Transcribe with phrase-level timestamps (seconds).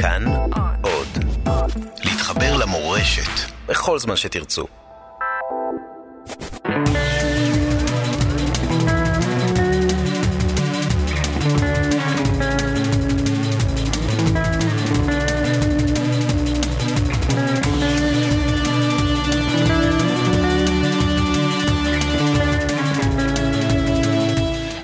[0.00, 0.24] כאן
[0.82, 1.08] עוד.
[2.04, 4.66] להתחבר למורשת בכל זמן שתרצו.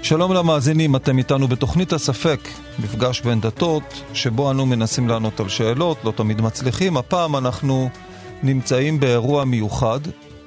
[0.09, 2.41] שלום למאזינים, אתם איתנו בתוכנית הספק,
[2.79, 3.83] מפגש בין דתות,
[4.15, 6.97] שבו אנו מנסים לענות על שאלות, לא תמיד מצליחים.
[6.97, 7.89] הפעם אנחנו
[8.43, 10.01] נמצאים באירוע מיוחד.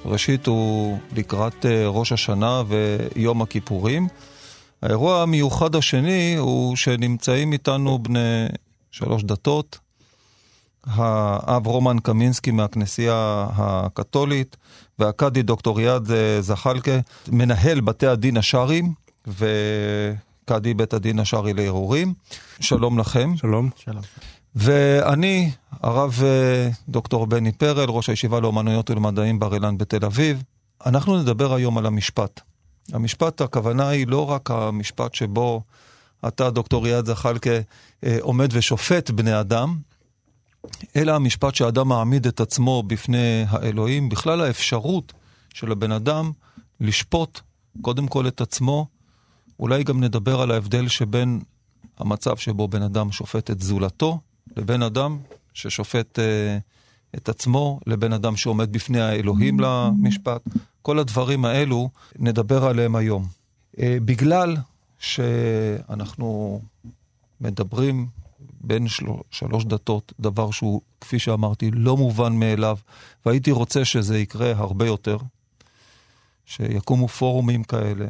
[0.05, 4.08] ראשית הוא לקראת אה, ראש השנה ויום הכיפורים.
[4.82, 8.48] האירוע המיוחד השני הוא שנמצאים איתנו בני
[8.91, 9.80] שלוש דתות.
[10.85, 14.57] האב רומן קמינסקי מהכנסייה הקתולית
[14.99, 16.99] והקאדי דוקטור יעד אה, זחאלקה,
[17.32, 19.09] מנהל בתי הדין השרעיים.
[19.38, 22.14] וקאדי בית הדין השרעי לערעורים.
[22.60, 23.38] שלום לכם.
[23.38, 23.70] שלום.
[23.76, 24.02] שלום.
[24.55, 30.44] ואני, הרב אה, דוקטור בני פרל, ראש הישיבה לאומנויות ולמדעים בר אילן בתל אביב,
[30.86, 32.41] אנחנו נדבר היום על המשפט.
[32.94, 35.62] המשפט, הכוונה היא לא רק המשפט שבו
[36.27, 37.49] אתה, דוקטור יעד זחאלקה,
[38.04, 39.77] אה, עומד ושופט בני אדם,
[40.96, 45.14] אלא המשפט שאדם מעמיד את עצמו בפני האלוהים, בכלל האפשרות
[45.54, 46.32] של הבן אדם
[46.80, 47.40] לשפוט
[47.82, 48.88] קודם כל את עצמו,
[49.60, 51.40] אולי גם נדבר על ההבדל שבין
[51.98, 54.20] המצב שבו בן אדם שופט את זולתו,
[54.57, 55.18] לבין אדם
[55.54, 56.57] ששופט אה,
[57.15, 60.41] את עצמו, לבין אדם שעומד בפני האלוהים למשפט.
[60.82, 63.27] כל הדברים האלו, נדבר עליהם היום.
[63.80, 64.57] אה, בגלל
[65.00, 66.62] שאנחנו
[67.41, 68.07] מדברים
[68.62, 69.06] בין של...
[69.31, 72.78] שלוש דתות, דבר שהוא, כפי שאמרתי, לא מובן מאליו,
[73.25, 75.18] והייתי רוצה שזה יקרה הרבה יותר,
[76.46, 78.07] שיקומו פורומים כאלה,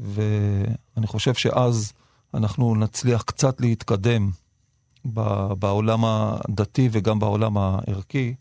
[0.00, 1.92] ואני חושב שאז
[2.34, 4.30] אנחנו נצליח קצת להתקדם
[5.58, 8.34] בעולם הדתי וגם בעולם הערכי.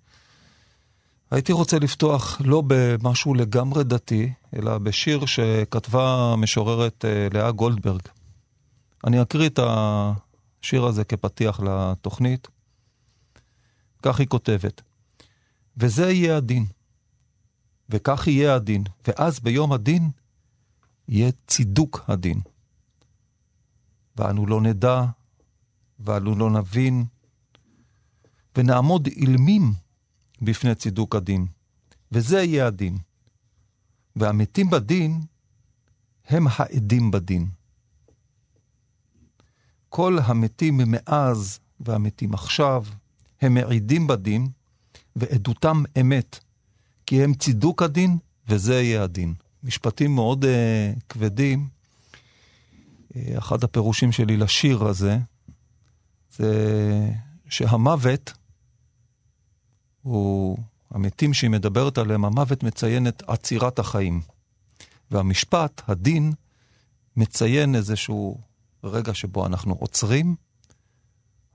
[1.32, 8.02] הייתי רוצה לפתוח לא במשהו לגמרי דתי, אלא בשיר שכתבה משוררת אה, לאה גולדברג.
[9.08, 12.48] אני אקריא את השיר הזה כפתיח לתוכנית.
[14.02, 14.82] כך היא כותבת:
[15.78, 16.66] וזה יהיה הדין,
[17.90, 20.10] וכך יהיה הדין, ואז ביום הדין
[21.10, 22.42] יהיה צידוק הדין.
[24.16, 25.06] ואנו לא נדע,
[26.00, 27.06] ואנו לא נבין,
[28.58, 29.74] ונעמוד אילמים
[30.42, 31.48] בפני צידוק הדין,
[32.12, 32.98] וזה יהיה הדין.
[34.16, 35.22] והמתים בדין
[36.28, 37.48] הם העדים בדין.
[39.90, 42.86] כל המתים מאז והמתים עכשיו
[43.42, 44.48] הם מעידים בדין,
[45.16, 46.40] ועדותם אמת,
[47.06, 49.34] כי הם צידוק הדין, וזה יהיה הדין.
[49.64, 50.48] משפטים מאוד uh,
[51.10, 51.68] כבדים.
[53.14, 55.18] Uh, אחד הפירושים שלי לשיר הזה,
[56.32, 57.12] זה
[57.50, 58.34] שהמוות
[60.02, 60.58] הוא,
[60.92, 64.22] המתים שהיא מדברת עליהם, המוות מציין את עצירת החיים.
[65.12, 66.34] והמשפט, הדין,
[67.18, 68.38] מציין איזשהו
[68.84, 70.36] רגע שבו אנחנו עוצרים,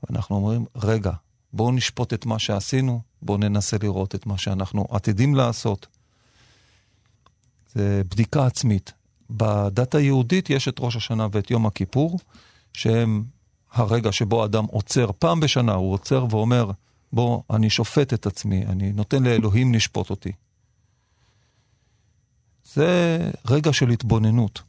[0.03, 1.13] ואנחנו אומרים, רגע,
[1.53, 5.87] בואו נשפוט את מה שעשינו, בואו ננסה לראות את מה שאנחנו עתידים לעשות.
[7.75, 8.93] זה בדיקה עצמית.
[9.31, 12.19] בדת היהודית יש את ראש השנה ואת יום הכיפור,
[12.73, 13.25] שהם
[13.73, 16.71] הרגע שבו אדם עוצר פעם בשנה, הוא עוצר ואומר,
[17.12, 20.33] בוא, אני שופט את עצמי, אני נותן לאלוהים לשפוט אותי.
[22.75, 24.62] זה רגע של התבוננות.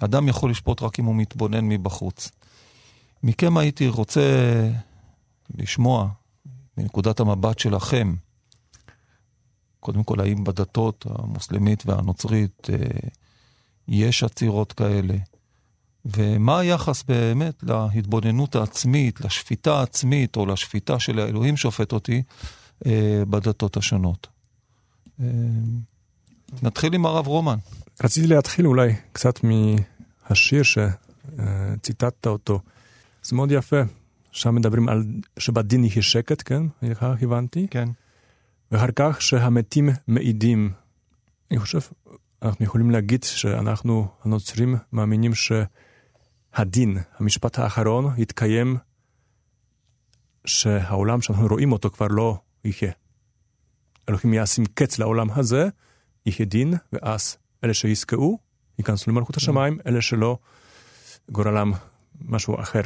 [0.00, 2.30] אדם יכול לשפוט רק אם הוא מתבונן מבחוץ.
[3.22, 4.20] מכם הייתי רוצה
[5.54, 6.08] לשמוע,
[6.78, 8.14] מנקודת המבט שלכם,
[9.82, 13.08] קודם כל, האם בדתות המוסלמית והנוצרית אה,
[13.88, 15.14] יש עצירות כאלה?
[16.04, 22.22] ומה היחס באמת להתבוננות העצמית, לשפיטה העצמית, או לשפיטה של האלוהים שופט אותי,
[22.86, 24.26] אה, בדתות השונות?
[25.20, 25.26] אה,
[26.62, 27.58] נתחיל עם הרב רומן.
[28.04, 32.60] רציתי להתחיל אולי קצת מהשיר שציטטת אותו.
[33.22, 33.80] זה מאוד יפה.
[34.32, 35.04] שם מדברים על
[35.38, 36.62] שבדין יהיה שקט, כן?
[36.94, 37.66] כך הבנתי.
[37.70, 37.88] כן.
[38.72, 40.70] ואחר כך שהמתים מעידים.
[41.50, 41.80] אני חושב,
[42.42, 48.76] אנחנו יכולים להגיד שאנחנו הנוצרים מאמינים שהדין, המשפט האחרון, יתקיים
[50.44, 52.92] שהעולם שאנחנו רואים אותו כבר לא יחיה.
[54.08, 55.68] אלוהים ישים קץ לעולם הזה,
[56.26, 58.38] יחיה דין, ואז אלה שיזכו
[58.78, 60.38] ייכנסו למלכות השמיים, אלה שלא,
[61.30, 61.72] גורלם
[62.24, 62.82] משהו אחר.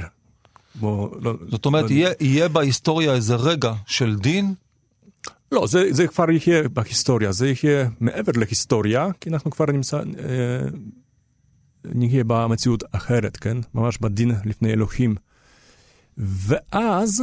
[0.75, 1.91] בוא, לא, זאת אומרת, לא...
[1.91, 4.55] יהיה, יהיה בהיסטוריה איזה רגע של דין
[5.53, 10.69] לא, זה, זה כבר יהיה בהיסטוריה, זה יהיה מעבר להיסטוריה, כי אנחנו כבר נמצא, אה,
[11.85, 13.57] נהיה במציאות אחרת, כן?
[13.75, 15.15] ממש בדין לפני אלוהים.
[16.19, 17.23] ואז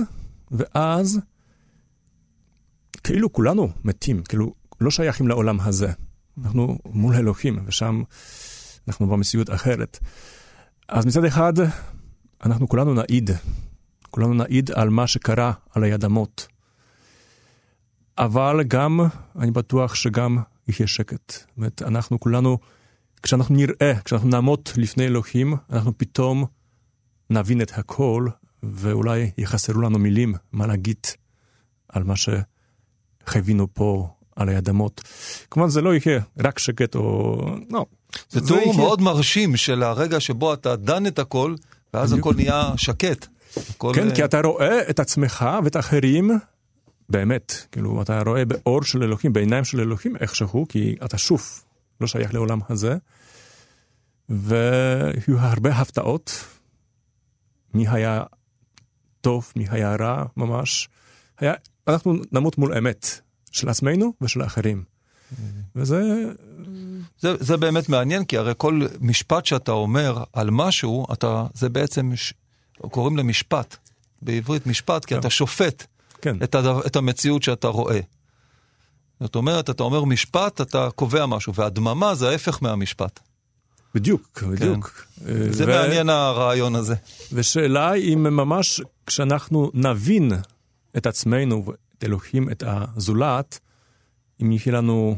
[0.52, 1.20] ואז
[3.04, 5.92] כאילו כולנו מתים, כאילו לא שייכים לעולם הזה.
[6.44, 8.04] אנחנו מול אלוהים, ושם
[8.88, 10.00] אנחנו במציאות אחרת.
[10.88, 11.54] אז מצד אחד,
[12.46, 13.30] אנחנו כולנו נעיד,
[14.10, 16.48] כולנו נעיד על מה שקרה על הידמות.
[18.18, 19.00] אבל גם,
[19.40, 20.38] אני בטוח שגם
[20.68, 21.32] יהיה שקט.
[21.32, 22.58] זאת אומרת, אנחנו כולנו,
[23.24, 26.46] כשאנחנו נראה, כשאנחנו נעמוד לפני אלוהים, אנחנו פתאום
[27.30, 28.28] נבין את הכל,
[28.64, 30.98] ואולי יחסרו לנו מילים מה להגיד
[31.90, 35.02] על מה שחווינו פה על האדמות.
[35.52, 37.38] כמובן זה לא יהיה רק שקט או...
[37.70, 37.86] לא.
[38.30, 38.78] זה, זה תיאור יהיה...
[38.78, 41.56] מאוד מרשים של הרגע שבו אתה דן את הכל,
[41.94, 42.28] ואז בדיוק.
[42.28, 43.28] הכל נהיה שקט.
[43.70, 43.92] הכל...
[43.96, 46.32] כן, כי אתה רואה את עצמך ואת האחרים
[47.14, 51.64] באמת, כאילו, אתה רואה באור של אלוהים, בעיניים של אלוהים איכשהו, כי אתה שוב
[52.02, 52.98] לא שייך לעולם הזה.
[54.30, 56.46] והיו הרבה הפתעות,
[57.74, 58.24] מי היה
[59.22, 60.90] טוב, מי היה רע, ממש.
[61.40, 61.54] היה,
[61.88, 63.20] אנחנו נמות מול אמת,
[63.52, 64.84] של עצמנו ושל האחרים.
[65.76, 66.02] וזה...
[67.20, 72.12] זה, זה באמת מעניין, כי הרי כל משפט שאתה אומר על משהו, אתה, זה בעצם,
[72.82, 73.78] קוראים למשפט.
[74.22, 75.20] בעברית משפט, כי כן.
[75.20, 75.86] אתה שופט
[76.24, 76.36] כן.
[76.44, 76.66] את, הד...
[76.66, 78.00] את המציאות שאתה רואה.
[79.20, 83.20] זאת אומרת, אתה אומר משפט, אתה קובע משהו, והדממה זה ההפך מהמשפט.
[83.96, 85.06] בדיוק, בדיוק.
[85.20, 85.52] כן.
[85.52, 85.68] זה ו...
[85.68, 86.96] מעניין הרעיון הזה.
[87.34, 90.32] ושאלה אם ממש כשאנחנו נבין
[90.98, 91.66] את עצמנו,
[91.98, 93.60] את אלוהים, את הזולת,
[94.42, 95.18] אם יהיה לנו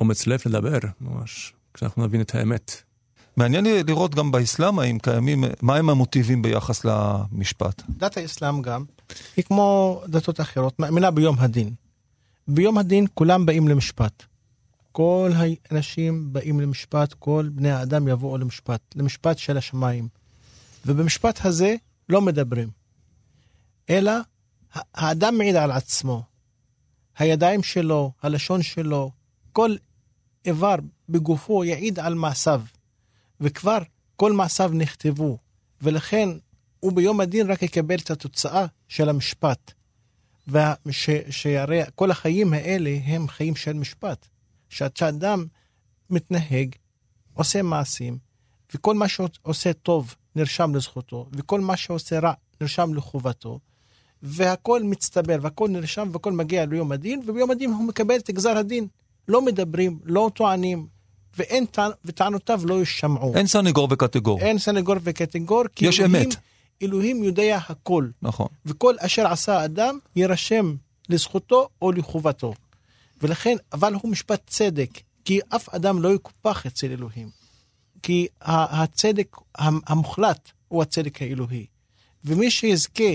[0.00, 2.82] אומץ לב לדבר, ממש, כשאנחנו נבין את האמת.
[3.36, 7.82] מעניין לראות גם באסלאם האם קיימים, מה הם המוטיבים ביחס למשפט.
[7.88, 8.84] דת האסלאם גם,
[9.36, 11.74] היא כמו דתות אחרות, מאמינה ביום הדין.
[12.48, 14.22] ביום הדין כולם באים למשפט.
[14.92, 20.08] כל האנשים באים למשפט, כל בני האדם יבואו למשפט, למשפט של השמיים.
[20.86, 21.74] ובמשפט הזה
[22.08, 22.70] לא מדברים,
[23.90, 24.12] אלא
[24.94, 26.22] האדם מעיד על עצמו.
[27.18, 29.10] הידיים שלו, הלשון שלו,
[29.52, 29.76] כל
[30.44, 30.74] איבר
[31.08, 32.62] בגופו יעיד על מעשיו.
[33.40, 33.78] וכבר
[34.16, 35.38] כל מעשיו נכתבו,
[35.82, 36.28] ולכן
[36.80, 39.72] הוא ביום הדין רק יקבל את התוצאה של המשפט.
[41.30, 44.26] שהרי כל החיים האלה הם חיים של משפט.
[44.68, 45.44] שאדם
[46.10, 46.74] מתנהג,
[47.34, 48.18] עושה מעשים,
[48.74, 53.58] וכל מה שעושה טוב נרשם לזכותו, וכל מה שעושה רע נרשם לחובתו,
[54.22, 58.86] והכל מצטבר, והכל נרשם, והכל מגיע ליום הדין, וביום הדין הוא מקבל את גזר הדין.
[59.28, 60.86] לא מדברים, לא טוענים,
[61.38, 61.66] ואין,
[62.04, 63.34] וטענותיו לא יישמעו.
[63.34, 64.40] אין סנגור וקטגור.
[64.40, 66.36] אין סנגור וקטגור, כי יש אלוהים, אמת.
[66.82, 68.08] אלוהים יודע הכל.
[68.22, 68.48] נכון.
[68.66, 70.74] וכל אשר עשה האדם יירשם
[71.08, 72.54] לזכותו או לחובתו.
[73.22, 74.90] ולכן, אבל הוא משפט צדק,
[75.24, 77.30] כי אף אדם לא יקופח אצל אלוהים.
[78.02, 81.66] כי הצדק המוחלט הוא הצדק האלוהי.
[82.24, 83.12] ומי שיזכה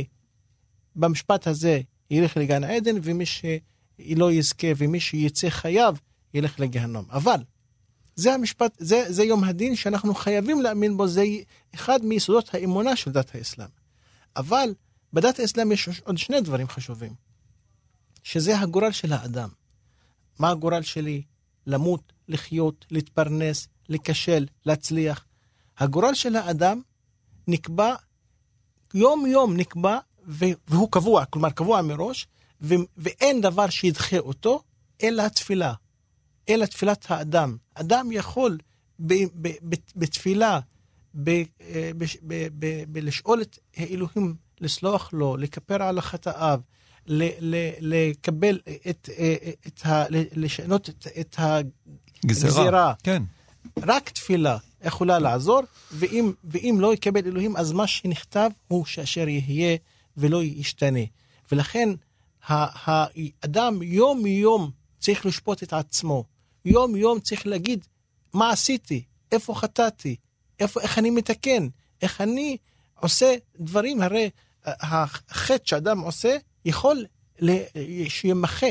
[0.96, 6.00] במשפט הזה ילך לגן עדן, ומי שלא יזכה ומי שיצא חייב
[6.34, 7.06] ילך לגיהנום.
[7.12, 7.40] אבל
[8.16, 11.24] זה המשפט, זה, זה יום הדין שאנחנו חייבים להאמין בו, זה
[11.76, 13.68] אחד מיסודות האמונה של דת האסלאם.
[14.36, 14.74] אבל
[15.14, 17.14] בדת האסלאם יש עוד שני דברים חשובים,
[18.24, 19.50] שזה הגורל של האדם.
[20.40, 21.24] מה הגורל שלי?
[21.68, 25.26] למות, לחיות, להתפרנס, לכשל, להצליח.
[25.78, 26.82] הגורל של האדם
[27.48, 27.96] נקבע,
[28.94, 30.00] יום-יום נקבע,
[30.68, 32.28] והוא קבוע, כלומר קבוע מראש,
[32.98, 34.62] ואין דבר שידחה אותו,
[35.04, 35.74] אלא התפילה.
[36.50, 37.58] אלא תפילת האדם.
[37.74, 38.58] אדם יכול
[39.96, 40.60] בתפילה,
[42.88, 46.60] בלשאול את האלוהים לסלוח לו, לכפר על החטאיו,
[47.08, 48.60] לקבל
[48.90, 49.10] את,
[49.68, 50.06] את ה...
[50.10, 52.94] לשנות את, את הגזירה.
[53.04, 53.24] כן.
[53.78, 55.62] רק תפילה יכולה לעזור,
[55.92, 59.78] ואם, ואם לא יקבל אלוהים, אז מה שנכתב הוא שאשר יהיה
[60.18, 61.00] ולא ישתנה.
[61.52, 61.90] ולכן
[62.48, 66.24] האדם יום-יום צריך לשפוט את עצמו.
[66.66, 67.86] יום-יום צריך להגיד
[68.34, 70.16] מה עשיתי, איפה חטאתי,
[70.60, 71.68] איפה, איך אני מתקן,
[72.02, 72.58] איך אני
[73.00, 74.30] עושה דברים, הרי
[74.66, 77.06] החטא שאדם עושה יכול
[78.08, 78.68] שימחה.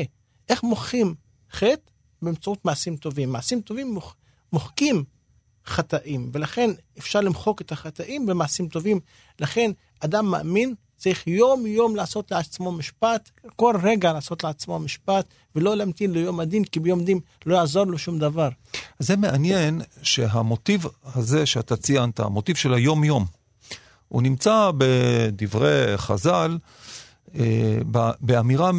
[0.48, 1.14] איך מוחים
[1.52, 1.90] חטא?
[2.22, 3.32] באמצעות מעשים טובים.
[3.32, 4.16] מעשים טובים מוח,
[4.52, 5.04] מוחקים
[5.66, 9.00] חטאים, ולכן אפשר למחוק את החטאים במעשים טובים.
[9.40, 9.70] לכן
[10.00, 16.40] אדם מאמין צריך יום-יום לעשות לעצמו משפט, כל רגע לעשות לעצמו משפט, ולא להמתין ליום
[16.40, 18.48] הדין, כי ביום דין לא יעזור לו שום דבר.
[18.98, 23.24] זה מעניין שהמוטיב הזה שאתה ציינת, המוטיב של היום-יום,
[24.08, 26.58] הוא נמצא בדברי חז"ל,
[27.34, 27.78] אה,
[28.20, 28.70] באמירה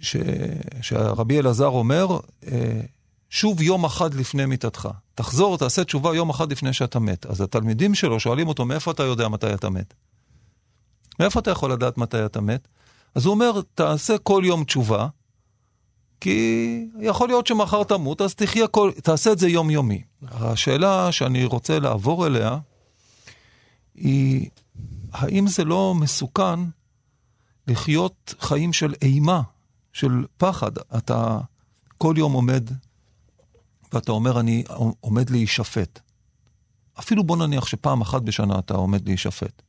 [0.00, 0.16] ש,
[0.82, 2.06] שהרבי אלעזר אומר,
[2.46, 2.80] אה,
[3.30, 4.88] שוב יום אחד לפני מיתתך.
[5.14, 7.26] תחזור, תעשה תשובה יום אחד לפני שאתה מת.
[7.26, 9.94] אז התלמידים שלו שואלים אותו, מאיפה אתה יודע מתי אתה מת?
[11.20, 12.68] מאיפה אתה יכול לדעת מתי אתה מת?
[13.14, 15.08] אז הוא אומר, תעשה כל יום תשובה,
[16.20, 20.02] כי יכול להיות שמחר תמות, אז תחיה כל, תעשה את זה יומיומי.
[20.22, 22.58] השאלה שאני רוצה לעבור אליה,
[23.94, 24.50] היא,
[25.12, 26.60] האם זה לא מסוכן
[27.68, 29.42] לחיות חיים של אימה,
[29.92, 30.70] של פחד?
[30.96, 31.38] אתה
[31.98, 32.70] כל יום עומד
[33.92, 34.64] ואתה אומר, אני
[35.00, 36.00] עומד להישפט.
[36.98, 39.62] אפילו בוא נניח שפעם אחת בשנה אתה עומד להישפט.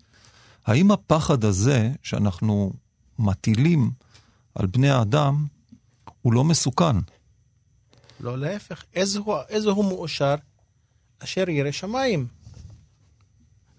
[0.65, 2.73] האם הפחד הזה שאנחנו
[3.19, 3.91] מטילים
[4.55, 5.45] על בני האדם
[6.21, 6.95] הוא לא מסוכן?
[8.19, 8.83] לא, להפך.
[8.93, 10.35] איזה איזה הוא מאושר?
[11.19, 12.27] אשר ירא שמיים.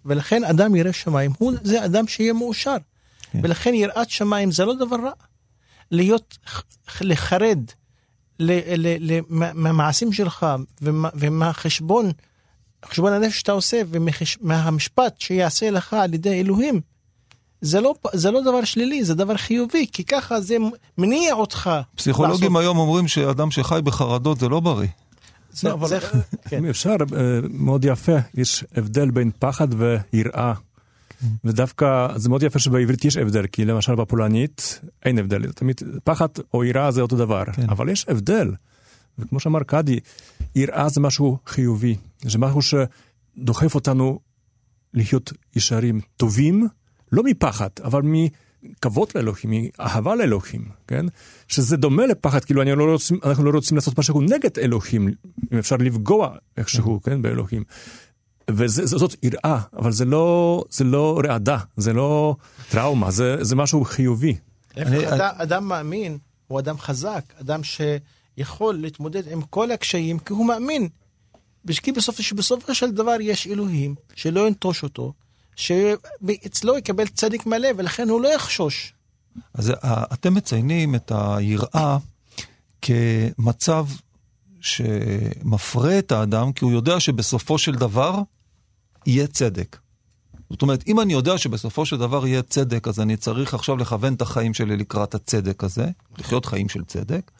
[0.04, 2.76] ולכן אדם ירא שמיים, הוא זה אדם שיהיה מאושר.
[3.30, 3.40] כן.
[3.42, 5.12] ולכן יראת שמיים זה לא דבר רע.
[5.90, 6.38] להיות,
[7.00, 7.60] לחרד
[9.28, 10.46] מהמעשים שלך
[11.14, 12.10] ומהחשבון,
[12.90, 16.80] חשבון הנפש שאתה עושה ומהמשפט שיעשה לך על ידי אלוהים,
[17.60, 20.56] זה לא, זה לא דבר שלילי, זה דבר חיובי, כי ככה זה
[20.98, 21.70] מניע אותך.
[21.96, 22.62] פסיכולוגים לעשות...
[22.62, 24.88] היום אומרים שאדם שחי בחרדות זה לא בריא.
[25.52, 25.98] זה, אבל זה,
[26.48, 26.64] כן.
[26.64, 30.54] אפשר, אה, מאוד יפה, יש הבדל בין פחד ויראה.
[31.20, 31.26] כן.
[31.44, 36.64] ודווקא זה מאוד יפה שבעברית יש הבדל, כי למשל בפולנית אין הבדל, תמיד פחד או
[36.64, 37.70] יראה זה אותו דבר, כן.
[37.70, 38.50] אבל יש הבדל.
[39.18, 40.00] וכמו שאמר קאדי,
[40.54, 41.96] יראה זה משהו חיובי,
[42.30, 44.18] זה משהו שדוחף אותנו
[44.94, 46.68] להיות ישרים טובים,
[47.12, 51.06] לא מפחד, אבל מכבוד לאלוהים, מאהבה לאלוהים, כן?
[51.48, 55.08] שזה דומה לפחד, כאילו לא רוצים, אנחנו לא רוצים לעשות משהו נגד אלוהים,
[55.52, 57.64] אם אפשר לפגוע איכשהו, כן, באלוהים.
[58.50, 62.36] וזאת יראה, אבל זה לא, זה לא רעדה, זה לא
[62.70, 64.36] טראומה, זה, זה משהו חיובי.
[64.76, 70.46] אני, אדם, אדם מאמין הוא אדם חזק, אדם שיכול להתמודד עם כל הקשיים, כי הוא
[70.46, 70.88] מאמין.
[71.82, 75.12] כי בסופו, שבסופו של דבר יש אלוהים שלא ינטוש אותו,
[75.56, 78.92] שאצלו יקבל צדיק מלא, ולכן הוא לא יחשוש.
[79.54, 81.98] אז אה, אתם מציינים את היראה
[82.82, 83.86] כמצב
[84.60, 88.18] שמפרה את האדם, כי הוא יודע שבסופו של דבר
[89.06, 89.76] יהיה צדק.
[90.50, 94.14] זאת אומרת, אם אני יודע שבסופו של דבר יהיה צדק, אז אני צריך עכשיו לכוון
[94.14, 95.86] את החיים שלי לקראת הצדק הזה,
[96.18, 97.30] לחיות חיים של צדק.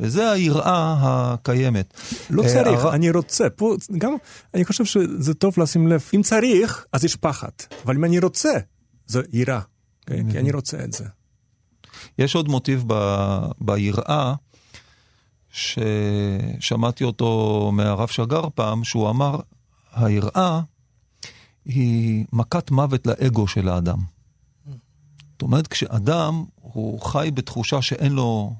[0.00, 1.94] וזה היראה הקיימת.
[2.30, 3.50] לא אה, צריך, אני רוצה.
[3.50, 4.12] פה גם,
[4.54, 6.04] אני חושב שזה טוב לשים לב.
[6.14, 7.48] אם צריך, אז יש פחד.
[7.84, 8.52] אבל אם אני רוצה,
[9.06, 9.60] זה יראה.
[10.06, 10.30] כן?
[10.30, 11.04] כי אני רוצה את זה.
[12.18, 12.84] יש עוד מוטיב
[13.60, 14.34] ביראה,
[15.50, 19.40] ששמעתי אותו מהרב שגר פעם, שהוא אמר,
[19.92, 20.60] היראה
[21.64, 23.98] היא מכת מוות לאגו של האדם.
[25.32, 28.54] זאת אומרת, כשאדם הוא חי בתחושה שאין לו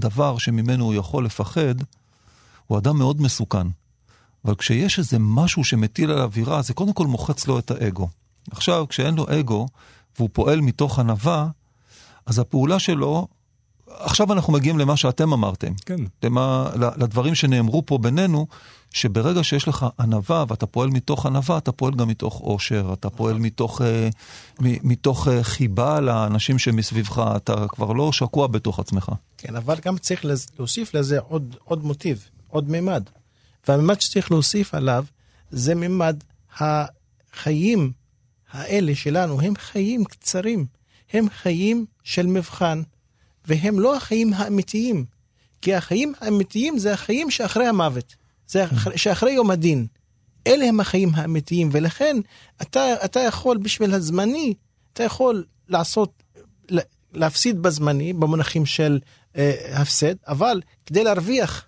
[0.00, 1.74] דבר שממנו הוא יכול לפחד,
[2.66, 3.66] הוא אדם מאוד מסוכן.
[4.44, 8.08] אבל כשיש איזה משהו שמטיל עליו יראה, זה קודם כל מוחץ לו את האגו.
[8.50, 9.66] עכשיו, כשאין לו אגו,
[10.16, 11.48] והוא פועל מתוך ענווה,
[12.26, 13.28] אז הפעולה שלו
[13.98, 15.72] עכשיו אנחנו מגיעים למה שאתם אמרתם.
[15.86, 15.96] כן.
[16.22, 18.46] למה, לדברים שנאמרו פה בינינו,
[18.92, 23.38] שברגע שיש לך ענווה ואתה פועל מתוך ענווה, אתה פועל גם מתוך עושר, אתה פועל
[23.38, 24.08] מתוך, אה,
[24.60, 29.10] מתוך אה, חיבה לאנשים שמסביבך, אתה כבר לא שקוע בתוך עצמך.
[29.38, 30.24] כן, אבל גם צריך
[30.58, 33.02] להוסיף לזה עוד, עוד מוטיב, עוד מימד.
[33.68, 35.04] והמימד שצריך להוסיף עליו
[35.50, 36.16] זה מימד
[36.58, 37.92] החיים
[38.52, 40.66] האלה שלנו, הם חיים קצרים,
[41.12, 42.82] הם חיים של מבחן.
[43.44, 45.04] והם לא החיים האמיתיים.
[45.62, 48.16] כי החיים האמיתיים זה החיים שאחרי המוות,
[48.46, 48.64] זה
[48.96, 49.86] שאחרי יום הדין.
[50.46, 52.16] אלה הם החיים האמיתיים, ולכן
[52.62, 54.54] אתה, אתה יכול בשביל הזמני,
[54.92, 56.22] אתה יכול לעשות,
[57.12, 59.00] להפסיד בזמני, במונחים של
[59.36, 61.66] אה, הפסד, אבל כדי להרוויח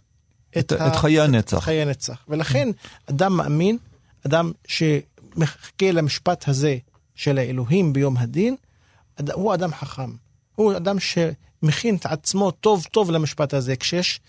[0.59, 1.59] את, את, ה, את חיי הנצח.
[1.59, 2.25] את חיי הנצח.
[2.29, 2.69] ולכן
[3.11, 3.79] אדם מאמין,
[4.27, 6.77] אדם שמחכה למשפט הזה
[7.15, 8.57] של האלוהים ביום הדין,
[9.33, 10.11] הוא אדם חכם.
[10.55, 11.19] הוא אדם ש...
[11.63, 13.77] מכין את עצמו טוב טוב למשפט הזה.
[13.77, 14.21] כשיש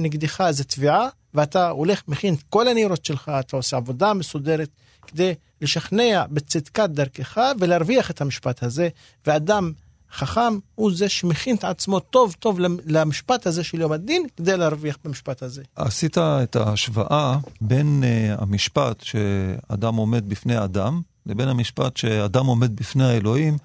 [0.00, 4.68] נגדך איזה תביעה, ואתה הולך, מכין את כל הניירות שלך, אתה עושה עבודה מסודרת
[5.06, 8.88] כדי לשכנע בצדקת דרכך ולהרוויח את המשפט הזה.
[9.26, 9.72] ואדם
[10.12, 14.98] חכם הוא זה שמכין את עצמו טוב טוב למשפט הזה של יום הדין כדי להרוויח
[15.04, 15.62] במשפט הזה.
[15.76, 23.04] עשית את ההשוואה בין uh, המשפט שאדם עומד בפני אדם לבין המשפט שאדם עומד בפני
[23.04, 23.58] האלוהים.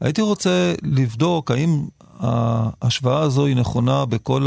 [0.00, 1.86] הייתי רוצה לבדוק האם
[2.18, 4.46] ההשוואה הזו היא נכונה בכל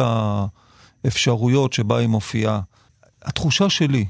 [1.03, 2.61] האפשרויות שבה היא מופיעה.
[3.21, 4.05] התחושה שלי,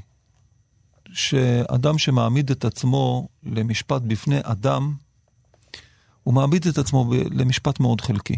[1.12, 4.94] שאדם שמעמיד את עצמו למשפט בפני אדם,
[6.22, 8.36] הוא מעמיד את עצמו למשפט מאוד חלקי.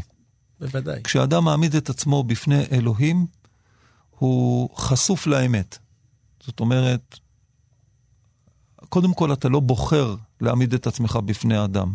[0.60, 1.02] בוודאי.
[1.02, 3.26] כשאדם מעמיד את עצמו בפני אלוהים,
[4.10, 5.78] הוא חשוף לאמת.
[6.40, 7.18] זאת אומרת,
[8.88, 11.92] קודם כל אתה לא בוחר להעמיד את עצמך בפני אדם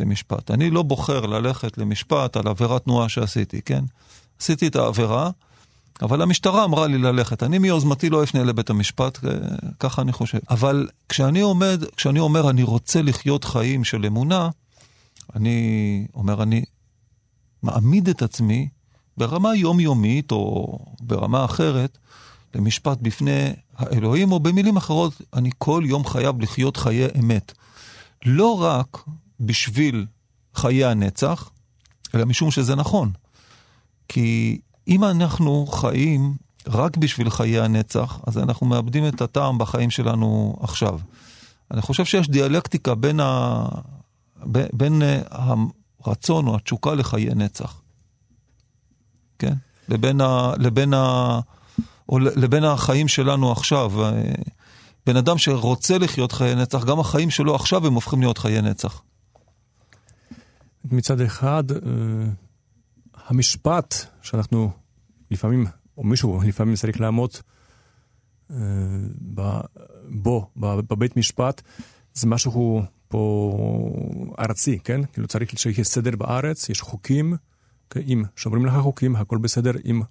[0.00, 0.50] למשפט.
[0.50, 3.84] אני לא בוחר ללכת למשפט על עבירת תנועה שעשיתי, כן?
[4.40, 5.30] עשיתי את העבירה,
[6.02, 7.42] אבל המשטרה אמרה לי ללכת.
[7.42, 9.30] אני מיוזמתי לא אפנה לבית המשפט, אה,
[9.80, 10.38] ככה אני חושב.
[10.50, 14.48] אבל כשאני עומד, כשאני אומר אני רוצה לחיות חיים של אמונה,
[15.36, 16.64] אני אומר, אני
[17.62, 18.68] מעמיד את עצמי
[19.16, 21.98] ברמה יומיומית או ברמה אחרת
[22.54, 27.52] למשפט בפני האלוהים, או במילים אחרות, אני כל יום חייב לחיות חיי אמת.
[28.26, 29.04] לא רק
[29.42, 30.06] בשביל
[30.54, 31.50] חיי הנצח,
[32.14, 33.12] אלא משום שזה נכון.
[34.08, 36.34] כי אם אנחנו חיים
[36.66, 40.98] רק בשביל חיי הנצח, אז אנחנו מאבדים את הטעם בחיים שלנו עכשיו.
[41.70, 43.64] אני חושב שיש דיאלקטיקה בין, ה...
[44.72, 45.20] בין אה,
[46.00, 47.80] הרצון או התשוקה לחיי נצח,
[49.38, 49.54] כן?
[49.88, 50.52] לבין, ה...
[50.58, 51.40] לבין, ה...
[52.08, 54.04] או לבין החיים שלנו עכשיו.
[54.04, 54.22] אה,
[55.06, 59.02] בן אדם שרוצה לחיות חיי נצח, גם החיים שלו עכשיו הם הופכים להיות חיי נצח.
[60.84, 61.78] מצד אחד, אה,
[63.14, 64.70] המשפט שאנחנו
[65.30, 65.66] לפעמים,
[65.98, 67.30] או מישהו לפעמים צריך לעמוד
[68.50, 68.56] אה,
[70.08, 71.62] בו, בבית משפט,
[72.14, 73.52] זה משהו פה
[74.38, 75.04] ארצי, כן?
[75.04, 77.36] כאילו צריך שיהיה סדר בארץ, יש חוקים,
[77.90, 78.00] כן?
[78.00, 80.02] אם שומרים לך חוקים, הכל בסדר, אם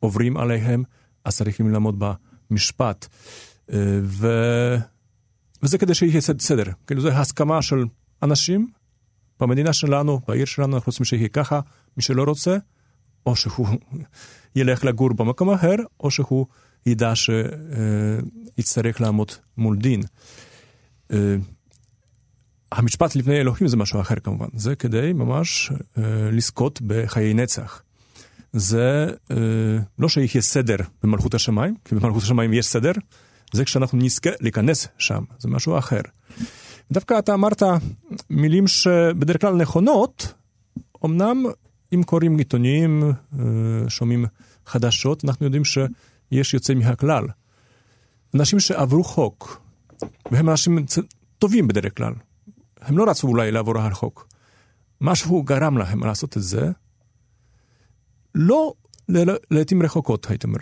[0.00, 0.82] עוברים עליהם,
[1.24, 2.04] אז צריכים לעמוד
[2.50, 3.06] במשפט.
[3.72, 4.28] אה, ו...
[5.62, 7.84] וזה כדי שיהיה סדר, כאילו זה הסכמה של
[8.22, 8.70] אנשים
[9.40, 11.60] במדינה שלנו, בעיר שלנו, אנחנו רוצים שיהיה ככה,
[11.96, 12.56] מי שלא רוצה,
[13.26, 13.68] או שהוא
[14.56, 16.46] ילך לגור במקום אחר, או שהוא
[16.86, 17.12] ידע
[18.56, 20.02] שיצטרך לעמוד מול דין.
[21.12, 21.36] אה,
[22.72, 26.02] המשפט לפני אלוהים זה משהו אחר כמובן, זה כדי ממש אה,
[26.32, 27.82] לזכות בחיי נצח.
[28.52, 29.36] זה אה,
[29.98, 32.92] לא שיהיה סדר במלכות השמיים, כי במלכות השמיים יש סדר,
[33.52, 36.00] זה כשאנחנו נזכה להיכנס שם, זה משהו אחר.
[36.92, 37.62] דווקא אתה אמרת
[38.30, 40.34] מילים שבדרך כלל נכונות,
[41.04, 41.44] אמנם
[41.94, 43.02] אם קוראים עיתונים,
[43.38, 43.44] אה,
[43.88, 44.24] שומעים
[44.66, 47.24] חדשות, אנחנו יודעים שיש יוצא מהכלל.
[48.34, 49.60] אנשים שעברו חוק,
[50.30, 50.86] והם אנשים
[51.38, 52.12] טובים בדרך כלל,
[52.80, 54.28] הם לא רצו אולי לעבור על חוק.
[55.00, 56.70] משהו גרם להם לעשות את זה,
[58.34, 58.72] לא
[59.50, 60.58] לעתים רחוקות, הייתי אומר.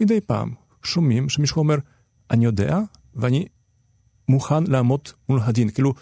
[0.00, 1.76] מדי פעם שומעים שמישהו אומר,
[2.30, 2.78] אני יודע,
[3.14, 3.46] ואני
[4.30, 5.70] מוכן לעמוד מול הדין.
[5.70, 5.94] כאילו,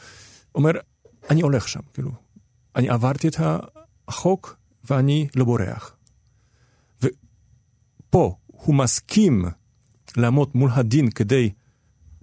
[0.54, 0.70] אומר,
[1.30, 2.10] אני הולך שם, כאילו,
[2.76, 3.36] אני עברתי את
[4.08, 5.96] החוק ואני לא בורח.
[7.02, 9.44] ופה הוא מסכים
[10.16, 11.50] לעמוד מול הדין כדי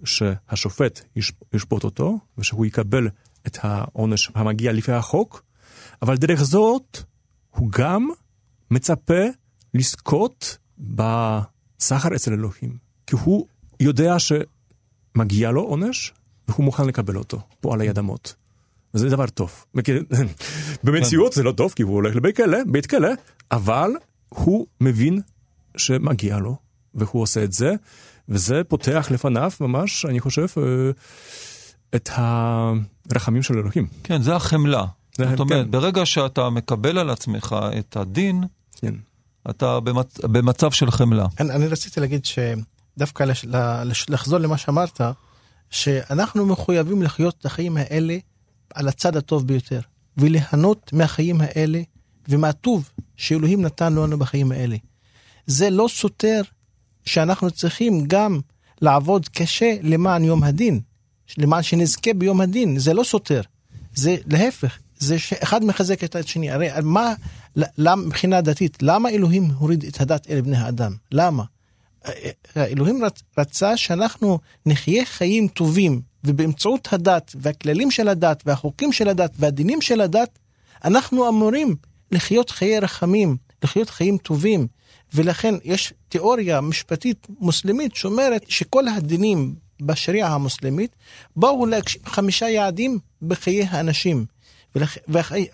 [0.04, 1.00] שהשופט
[1.52, 3.08] ישפוט אותו, ושהוא יקבל
[3.46, 5.42] את העונש המגיע לפי החוק,
[6.02, 6.98] אבל דרך זאת
[7.50, 8.08] הוא גם
[8.70, 9.24] מצפה
[9.74, 12.78] לזכות בסחר אצל אלוהים.
[13.06, 13.46] כי הוא
[13.80, 14.18] יודע
[15.16, 16.12] שמגיע לו עונש,
[16.48, 18.34] והוא מוכן לקבל אותו פה על הידמות.
[18.94, 19.64] וזה דבר טוב.
[20.84, 23.08] במציאות זה לא טוב, כי הוא הולך לבית כלא, בית כלא,
[23.50, 23.90] אבל
[24.28, 25.20] הוא מבין
[25.76, 26.56] שמגיע לו,
[26.94, 27.74] והוא עושה את זה,
[28.28, 30.90] וזה פותח לפניו ממש, אני חושב, אה,
[31.94, 33.86] את הרחמים של אלוהים.
[34.04, 34.84] כן, זה החמלה.
[35.18, 35.70] זאת אומרת, כן.
[35.70, 38.44] ברגע שאתה מקבל על עצמך את הדין,
[38.76, 38.94] כן.
[39.50, 40.20] אתה במצ...
[40.20, 41.26] במצב של חמלה.
[41.40, 42.24] אני, אני רציתי להגיד
[42.96, 43.44] שדווקא לש,
[43.84, 45.00] לש, לחזור למה שאמרת,
[45.70, 48.16] שאנחנו מחויבים לחיות את החיים האלה
[48.74, 49.80] על הצד הטוב ביותר,
[50.16, 51.80] וליהנות מהחיים האלה
[52.28, 54.76] ומהטוב שאלוהים נתן לנו בחיים האלה.
[55.46, 56.42] זה לא סותר
[57.04, 58.40] שאנחנו צריכים גם
[58.80, 60.80] לעבוד קשה למען יום הדין,
[61.38, 63.40] למען שנזכה ביום הדין, זה לא סותר.
[63.94, 66.50] זה להפך, זה שאחד מחזק את השני.
[66.50, 67.14] הרי מה,
[67.56, 70.94] למה, מבחינה דתית, למה אלוהים הוריד את הדת אל בני האדם?
[71.12, 71.44] למה?
[72.56, 79.30] אלוהים רצ, רצה שאנחנו נחיה חיים טובים, ובאמצעות הדת והכללים של הדת והחוקים של הדת
[79.38, 80.38] והדינים של הדת,
[80.84, 81.76] אנחנו אמורים
[82.12, 84.66] לחיות חיי רחמים, לחיות חיים טובים.
[85.14, 90.96] ולכן יש תיאוריה משפטית מוסלמית שאומרת שכל הדינים בשריעה המוסלמית
[91.36, 94.26] באו להגשים חמישה יעדים בחיי האנשים.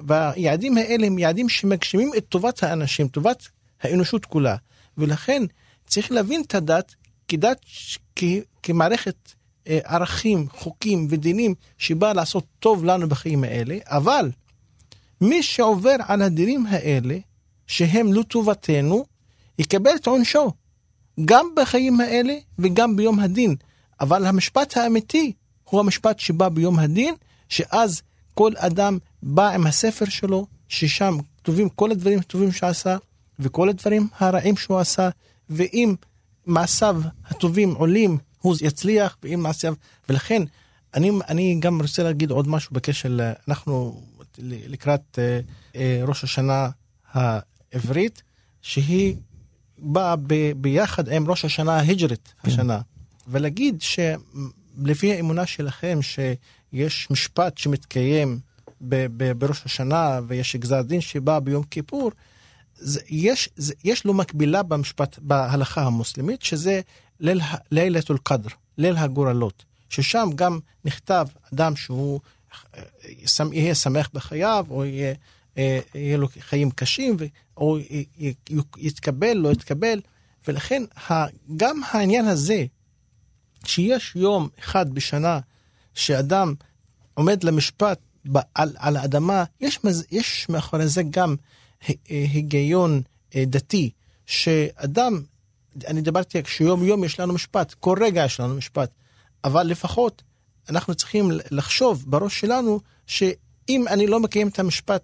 [0.01, 3.49] והיעדים האלה הם יעדים שמגשימים את טובת האנשים, טובת
[3.83, 4.57] האנושות כולה.
[4.99, 5.43] ולכן
[5.93, 6.95] צריך להבין את הדת
[7.29, 7.61] כדת,
[8.17, 8.25] כ...
[8.63, 9.17] כמערכת
[9.67, 14.31] אה, ערכים, חוקים ודינים שבא לעשות טוב לנו בחיים האלה, אבל
[15.21, 17.19] מי שעובר על הדינים האלה,
[17.67, 19.05] שהם לא טובתנו,
[19.59, 20.53] יקבל את עונשו,
[21.25, 23.57] גם בחיים האלה וגם ביום הדין.
[24.01, 25.33] אבל המשפט האמיתי
[25.65, 27.15] הוא המשפט שבא ביום הדין,
[27.49, 28.03] שאז
[28.35, 32.97] כל אדם בא עם הספר שלו, ששם כתובים כל הדברים הטובים שעשה,
[33.39, 35.09] וכל הדברים הרעים שהוא עשה,
[35.53, 35.95] ואם
[36.47, 39.75] מעשיו הטובים עולים הוא יצליח, ואם מעשיו,
[40.09, 40.43] ולכן
[40.95, 44.03] אני, אני גם רוצה להגיד עוד משהו בקשר, אנחנו
[44.39, 45.41] לקראת אה,
[45.77, 46.69] אה, ראש השנה
[47.13, 48.23] העברית,
[48.63, 49.17] שהיא
[49.79, 52.51] באה ב, ביחד עם ראש השנה ההיג'רית כן.
[52.51, 52.81] השנה,
[53.29, 58.39] ולהגיד שלפי האמונה שלכם שיש משפט שמתקיים
[58.81, 62.11] ב, ב, בראש השנה ויש גזר דין שבא ביום כיפור,
[62.85, 66.81] זה, יש, זה, יש לו מקבילה במשפט, בהלכה המוסלמית, שזה
[67.21, 67.41] ליל,
[67.71, 72.21] לילת אל-קדר, ליל הגורלות, ששם גם נכתב אדם שהוא
[73.53, 75.15] יהיה שמח בחייו, או יהיה,
[75.59, 77.17] אה, יהיה לו חיים קשים,
[77.57, 77.79] או
[78.77, 80.01] יתקבל, לא יתקבל,
[80.49, 80.83] ולכן
[81.57, 82.65] גם העניין הזה,
[83.65, 85.41] שיש יום אחד בשנה
[85.95, 86.55] שאדם
[87.15, 87.99] עומד למשפט
[88.55, 89.79] על, על האדמה, יש,
[90.11, 91.37] יש מאחורי זה גם
[92.09, 93.03] היגיון
[93.35, 93.91] אה, דתי,
[94.27, 95.23] שאדם,
[95.87, 98.91] אני דיברתי שיום יום יש לנו משפט, כל רגע יש לנו משפט,
[99.45, 100.23] אבל לפחות
[100.69, 105.03] אנחנו צריכים לחשוב בראש שלנו שאם אני לא מקיים את המשפט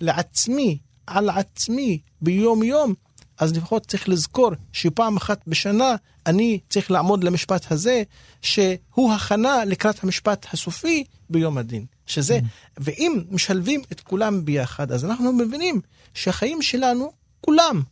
[0.00, 2.94] לעצמי, על עצמי, ביום יום,
[3.38, 5.94] אז לפחות צריך לזכור שפעם אחת בשנה
[6.26, 8.02] אני צריך לעמוד למשפט הזה,
[8.42, 11.86] שהוא הכנה לקראת המשפט הסופי ביום הדין.
[12.06, 12.38] שזה.
[12.78, 15.80] ואם משלבים את כולם ביחד, אז אנחנו מבינים
[16.14, 17.82] שהחיים שלנו, כולם,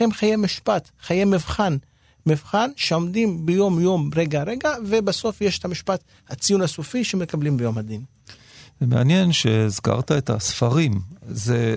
[0.00, 1.76] הם חיי משפט, חיי מבחן.
[2.26, 8.02] מבחן שעומדים ביום יום, רגע רגע, ובסוף יש את המשפט, הציון הסופי שמקבלים ביום הדין.
[8.80, 11.00] זה מעניין שהזכרת את הספרים.
[11.28, 11.76] זה,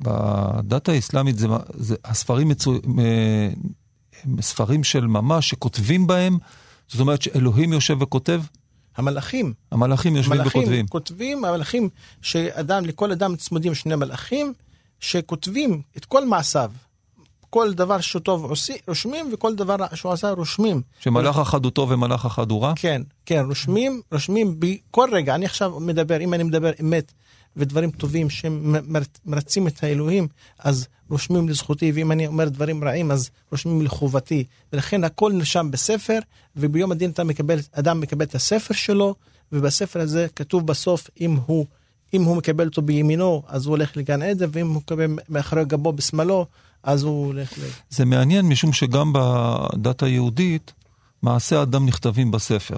[0.00, 2.74] בדת האסלאמית זה, זה הספרים מצו...
[4.24, 6.38] הם ספרים של ממש שכותבים בהם,
[6.88, 8.42] זאת אומרת שאלוהים יושב וכותב?
[8.98, 9.52] המלאכים.
[9.72, 10.86] המלאכים יושבים המלאכים וכותבים.
[10.86, 11.88] כותבים, המלאכים,
[12.22, 14.52] שאדם, לכל אדם צמודים שני מלאכים,
[15.00, 16.70] שכותבים את כל מעשיו.
[17.50, 20.82] כל דבר שהוא טוב עושים, רושמים, וכל דבר שהוא עשה רושמים.
[21.00, 22.72] שמלאך אחד הוא טוב ומלאך אחד הוא רע?
[22.76, 25.34] כן, כן, רושמים, רושמים בכל רגע.
[25.34, 27.12] אני עכשיו מדבר, אם אני מדבר אמת
[27.56, 33.82] ודברים טובים שמרצים את האלוהים, אז רושמים לזכותי, ואם אני אומר דברים רעים, אז רושמים
[33.82, 34.44] לחובתי.
[34.72, 36.18] ולכן הכל נרשם בספר,
[36.56, 39.14] וביום הדין אתה מקבל, אדם מקבל את הספר שלו,
[39.52, 41.66] ובספר הזה כתוב בסוף אם הוא,
[42.14, 45.92] אם הוא מקבל אותו בימינו, אז הוא הולך לגן עדן, ואם הוא מקבל מאחורי גבו
[45.92, 46.46] בשמאלו,
[46.82, 47.62] אז הוא הולך ל...
[47.90, 50.72] זה מעניין משום שגם בדת היהודית,
[51.22, 52.76] מעשי אדם נכתבים בספר.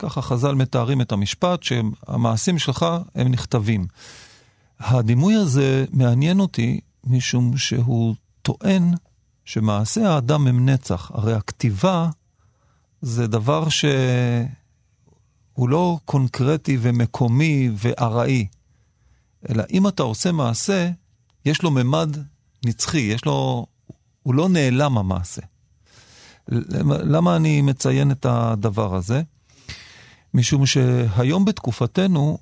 [0.00, 3.86] ככה חז"ל מתארים את המשפט, שהמעשים שלך הם נכתבים.
[4.80, 8.94] הדימוי הזה מעניין אותי משום שהוא טוען
[9.44, 11.10] שמעשי האדם הם נצח.
[11.14, 12.08] הרי הכתיבה
[13.02, 14.48] זה דבר שהוא
[15.68, 18.46] לא קונקרטי ומקומי וארעי,
[19.50, 20.90] אלא אם אתה עושה מעשה,
[21.44, 22.16] יש לו ממד
[22.64, 23.66] נצחי, יש לו,
[24.22, 25.42] הוא לא נעלם המעשה.
[26.88, 29.22] למה אני מציין את הדבר הזה?
[30.34, 32.38] משום שהיום בתקופתנו,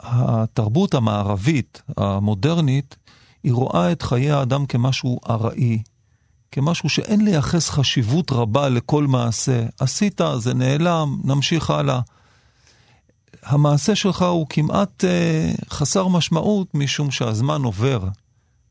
[0.00, 2.96] התרבות המערבית, המודרנית,
[3.42, 5.82] היא רואה את חיי האדם כמשהו ארעי,
[6.52, 9.66] כמשהו שאין לייחס חשיבות רבה לכל מעשה.
[9.80, 12.00] עשית, זה נעלם, נמשיך הלאה.
[13.42, 18.08] המעשה שלך הוא כמעט אה, חסר משמעות משום שהזמן עובר.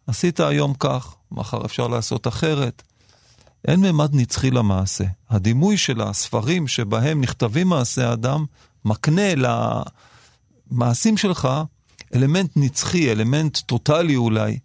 [0.08, 2.84] עשית היום כך, מחר אפשר לעשות אחרת.
[3.68, 5.04] אין ממד נצחי למעשה.
[5.30, 8.46] הדימוי של הספרים שבהם נכתבים מעשי האדם,
[8.86, 9.58] מקנה
[10.72, 11.50] למעשים שלך
[12.16, 14.60] אלמנט נצחי, אלמנט טוטאלי אולי,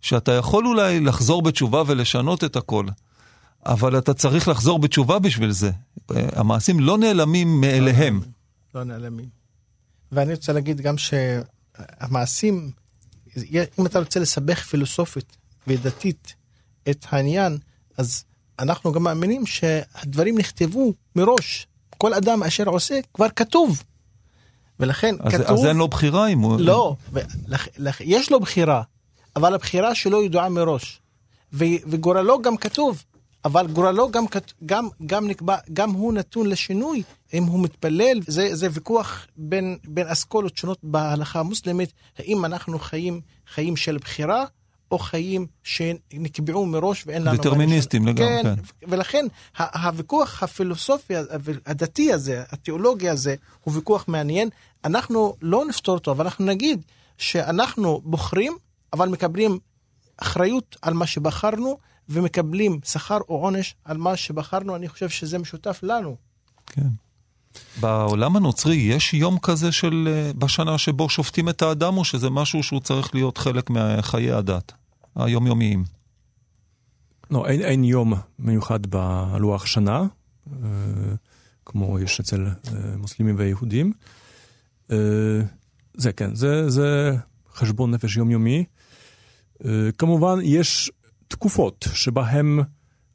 [0.00, 2.86] שאתה יכול אולי לחזור בתשובה ולשנות את הכל,
[3.66, 5.70] אבל אתה צריך לחזור בתשובה בשביל זה.
[6.10, 8.20] המעשים לא נעלמים מאליהם.
[8.74, 9.28] לא נעלמים.
[10.12, 12.70] ואני רוצה להגיד גם שהמעשים
[13.78, 15.36] אם אתה רוצה לסבך פילוסופית
[15.66, 16.34] ודתית
[16.90, 17.58] את העניין,
[17.98, 18.24] אז
[18.60, 21.66] אנחנו גם מאמינים שהדברים נכתבו מראש.
[21.98, 23.82] כל אדם אשר עושה כבר כתוב.
[24.80, 25.58] ולכן אז, כתוב...
[25.58, 26.60] אז אין לו בחירה אם הוא...
[26.60, 26.96] לא,
[27.48, 28.82] לח, לח, יש לו בחירה,
[29.36, 31.00] אבל הבחירה שלו ידועה מראש.
[31.52, 33.04] ו, וגורלו גם כתוב.
[33.44, 34.24] אבל גורלו גם,
[34.66, 37.02] גם, גם נקבע, גם הוא נתון לשינוי,
[37.34, 43.20] אם הוא מתפלל, זה, זה ויכוח בין, בין אסכולות שונות בהלכה המוסלמית, האם אנחנו חיים
[43.54, 44.44] חיים של בחירה,
[44.90, 47.36] או חיים שנקבעו מראש ואין לנו...
[47.36, 48.54] דטרמיניסטים לגמרי, כן.
[48.56, 48.86] כן.
[48.88, 49.26] ולכן
[49.58, 51.14] הוויכוח הפילוסופי
[51.66, 54.48] הדתי הזה, התיאולוגי הזה, הוא ויכוח מעניין.
[54.84, 56.82] אנחנו לא נפתור אותו, אבל אנחנו נגיד
[57.18, 58.56] שאנחנו בוחרים,
[58.92, 59.58] אבל מקבלים
[60.16, 65.80] אחריות על מה שבחרנו, ומקבלים שכר או עונש על מה שבחרנו, אני חושב שזה משותף
[65.82, 66.16] לנו.
[66.66, 66.88] כן.
[67.80, 72.62] בעולם הנוצרי יש יום כזה של אה, בשנה שבו שופטים את האדם, או שזה משהו
[72.62, 74.72] שהוא צריך להיות חלק מחיי הדת,
[75.16, 75.84] היומיומיים?
[77.30, 80.06] לא, אין, אין יום מיוחד בלוח שנה.
[80.52, 80.68] אה,
[81.66, 82.46] כמו יש אצל
[82.96, 83.92] מוסלמים ויהודים.
[85.94, 87.16] זה כן, זה, זה
[87.52, 88.64] חשבון נפש יומיומי.
[89.98, 90.90] כמובן, יש
[91.28, 92.58] תקופות שבהן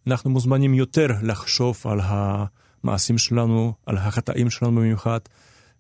[0.08, 5.20] אנחנו מוזמנים יותר לחשוב על המעשים שלנו, על החטאים שלנו במיוחד,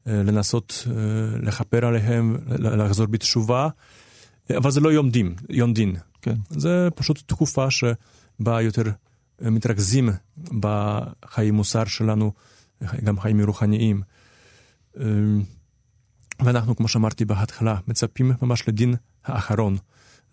[0.05, 0.87] לנסות
[1.41, 3.69] לכפר עליהם, לחזור בתשובה,
[4.57, 5.95] אבל זה לא יום דין, יום דין.
[6.21, 6.35] כן.
[6.49, 8.83] זה פשוט תקופה שבה יותר
[9.41, 10.09] מתרכזים
[10.59, 12.31] בחיים מוסר שלנו,
[13.03, 14.01] גם חיים רוחניים.
[16.39, 19.77] ואנחנו, כמו שאמרתי בהתחלה, מצפים ממש לדין האחרון.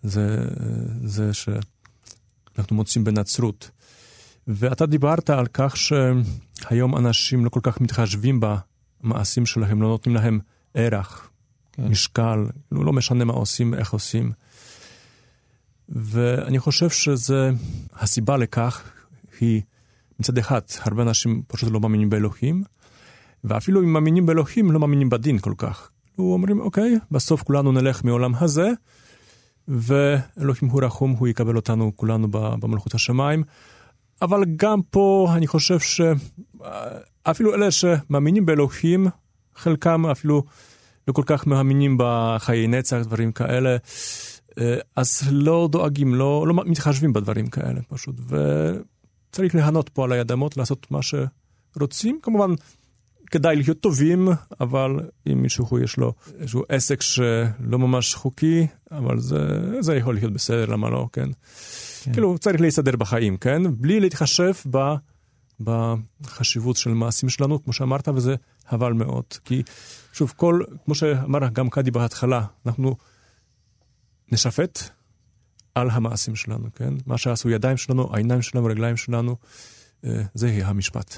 [0.03, 0.45] זה,
[1.03, 3.71] זה שאנחנו מוצאים בנצרות.
[4.47, 8.39] ואתה דיברת על כך שהיום אנשים לא כל כך מתחשבים
[9.03, 10.39] במעשים שלהם, לא נותנים להם
[10.73, 11.29] ערך,
[11.73, 11.87] כן.
[11.87, 14.31] משקל, לא משנה מה עושים, איך עושים.
[15.89, 17.51] ואני חושב שזה,
[17.93, 18.83] הסיבה לכך
[19.39, 19.61] היא
[20.19, 22.63] מצד אחד, הרבה אנשים פשוט לא מאמינים באלוהים,
[23.43, 25.89] ואפילו אם מאמינים באלוהים, לא מאמינים בדין כל כך.
[26.15, 28.69] הוא אומרים, אוקיי, בסוף כולנו נלך מעולם הזה,
[29.67, 33.43] ואלוהים הוא רחום, הוא יקבל אותנו כולנו במלכות השמיים.
[34.21, 39.07] אבל גם פה אני חושב שאפילו אלה שמאמינים באלוהים,
[39.55, 40.43] חלקם אפילו
[41.07, 43.77] לא כל כך מאמינים בחיי נצח, דברים כאלה,
[44.95, 48.15] אז לא דואגים, לא, לא מתחשבים בדברים כאלה פשוט.
[48.27, 52.19] וצריך ליהנות פה על הידמות, לעשות מה שרוצים.
[52.21, 52.53] כמובן,
[53.31, 54.27] כדאי להיות טובים,
[54.61, 54.99] אבל
[55.31, 60.65] אם מישהו יש לו איזשהו עסק שלא ממש חוקי, אבל זה, זה יכול להיות בסדר,
[60.65, 61.29] למה לא, כן?
[62.03, 62.13] כן.
[62.13, 63.61] כאילו, צריך להסתדר בחיים, כן?
[63.77, 64.93] בלי להתחשב ב...
[65.59, 68.35] בחשיבות של מעשים שלנו, כמו שאמרת, וזה
[68.69, 69.25] חבל מאוד.
[69.45, 69.63] כי,
[70.13, 72.95] שוב, כל, כמו שאמר גם קאדי בהתחלה, אנחנו
[74.31, 74.89] נשפט
[75.75, 76.93] על המעשים שלנו, כן?
[77.05, 79.35] מה שעשו ידיים שלנו, העיניים שלנו, הרגליים שלנו,
[80.05, 81.17] אה, זה יהיה המשפט.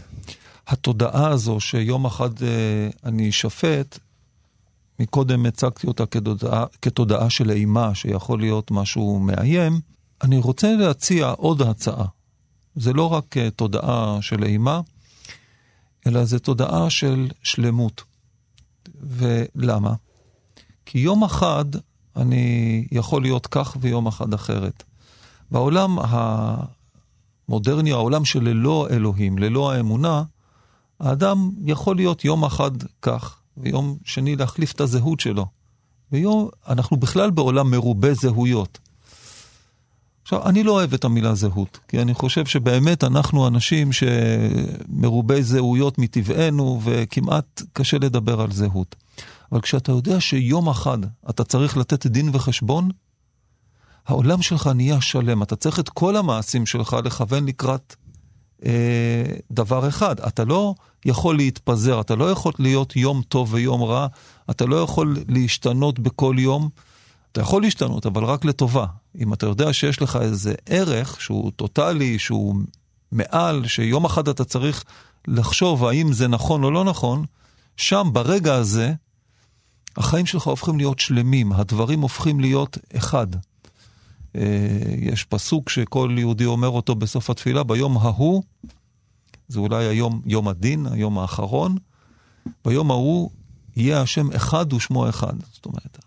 [0.67, 3.99] התודעה הזו שיום אחד אה, אני אשפט,
[4.99, 9.79] מקודם הצגתי אותה כתודעה, כתודעה של אימה, שיכול להיות משהו מאיים,
[10.23, 12.05] אני רוצה להציע עוד הצעה.
[12.75, 14.81] זה לא רק אה, תודעה של אימה,
[16.07, 18.03] אלא זה תודעה של שלמות.
[19.01, 19.93] ולמה?
[20.85, 21.65] כי יום אחד
[22.15, 24.83] אני יכול להיות כך ויום אחד אחרת.
[25.51, 25.97] בעולם
[27.47, 30.23] המודרני, העולם שללא אלוהים, ללא האמונה,
[30.99, 35.45] האדם יכול להיות יום אחד כך, ויום שני להחליף את הזהות שלו.
[36.11, 38.79] ויום, אנחנו בכלל בעולם מרובה זהויות.
[40.25, 45.97] עכשיו, אני לא אוהב את המילה זהות, כי אני חושב שבאמת אנחנו אנשים שמרובי זהויות
[45.97, 48.95] מטבענו, וכמעט קשה לדבר על זהות.
[49.51, 50.97] אבל כשאתה יודע שיום אחד
[51.29, 52.89] אתה צריך לתת דין וחשבון,
[54.07, 55.43] העולם שלך נהיה שלם.
[55.43, 57.95] אתה צריך את כל המעשים שלך לכוון לקראת
[58.65, 58.71] אה,
[59.51, 60.19] דבר אחד.
[60.19, 64.07] אתה לא יכול להתפזר, אתה לא יכול להיות יום טוב ויום רע,
[64.49, 66.69] אתה לא יכול להשתנות בכל יום.
[67.31, 68.85] אתה יכול להשתנות, אבל רק לטובה.
[69.19, 72.55] אם אתה יודע שיש לך איזה ערך שהוא טוטאלי, שהוא
[73.11, 74.83] מעל, שיום אחד אתה צריך
[75.27, 77.25] לחשוב האם זה נכון או לא נכון,
[77.77, 78.93] שם, ברגע הזה,
[79.97, 83.27] החיים שלך הופכים להיות שלמים, הדברים הופכים להיות אחד.
[84.35, 88.43] אה, יש פסוק שכל יהודי אומר אותו בסוף התפילה, ביום ההוא,
[89.47, 91.77] זה אולי היום, יום הדין, היום האחרון,
[92.65, 93.29] ביום ההוא
[93.75, 95.33] יהיה השם אחד ושמו אחד.
[95.53, 95.99] זאת אומרת,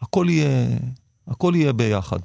[0.00, 0.78] הכל יהיה,
[1.28, 2.18] הכל יהיה ביחד.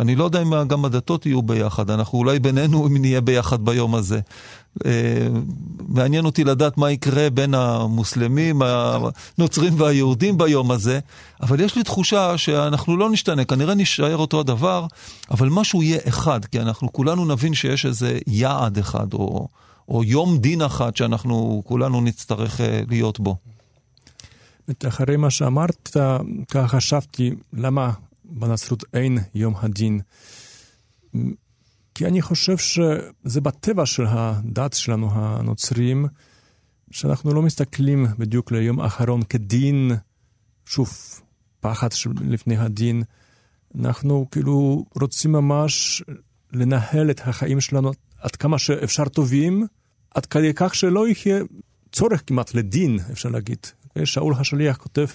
[0.00, 3.94] אני לא יודע אם גם הדתות יהיו ביחד, אנחנו אולי בינינו אם נהיה ביחד ביום
[3.94, 4.20] הזה.
[4.86, 5.28] אה,
[5.88, 10.98] מעניין אותי לדעת מה יקרה בין המוסלמים, הנוצרים והיהודים ביום הזה,
[11.42, 14.86] אבל יש לי תחושה שאנחנו לא נשתנה, כנראה נשאר אותו הדבר,
[15.30, 19.48] אבל משהו יהיה אחד, כי אנחנו כולנו נבין שיש איזה יעד אחד, או,
[19.88, 23.36] או יום דין אחד שאנחנו כולנו נצטרך אה, להיות בו.
[24.88, 25.96] אחרי מה שאמרת,
[26.50, 27.92] ככה חשבתי, למה
[28.24, 30.00] בנצרות אין יום הדין?
[31.94, 36.06] כי אני חושב שזה בטבע של הדת שלנו, הנוצרים,
[36.90, 39.90] שאנחנו לא מסתכלים בדיוק ליום האחרון כדין,
[40.66, 40.90] שוב,
[41.60, 41.88] פחד
[42.20, 43.02] לפני הדין.
[43.74, 46.02] אנחנו כאילו רוצים ממש
[46.52, 49.66] לנהל את החיים שלנו עד כמה שאפשר טובים,
[50.14, 51.42] עד כדי כך שלא יהיה
[51.92, 53.66] צורך כמעט לדין, אפשר להגיד.
[54.04, 55.06] שאול השליח כותב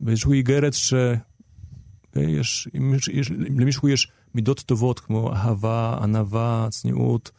[0.00, 7.30] באיזושהי איגרת שיש, אם, יש, אם למישהו יש מידות טובות כמו אהבה, ענווה, צניעות,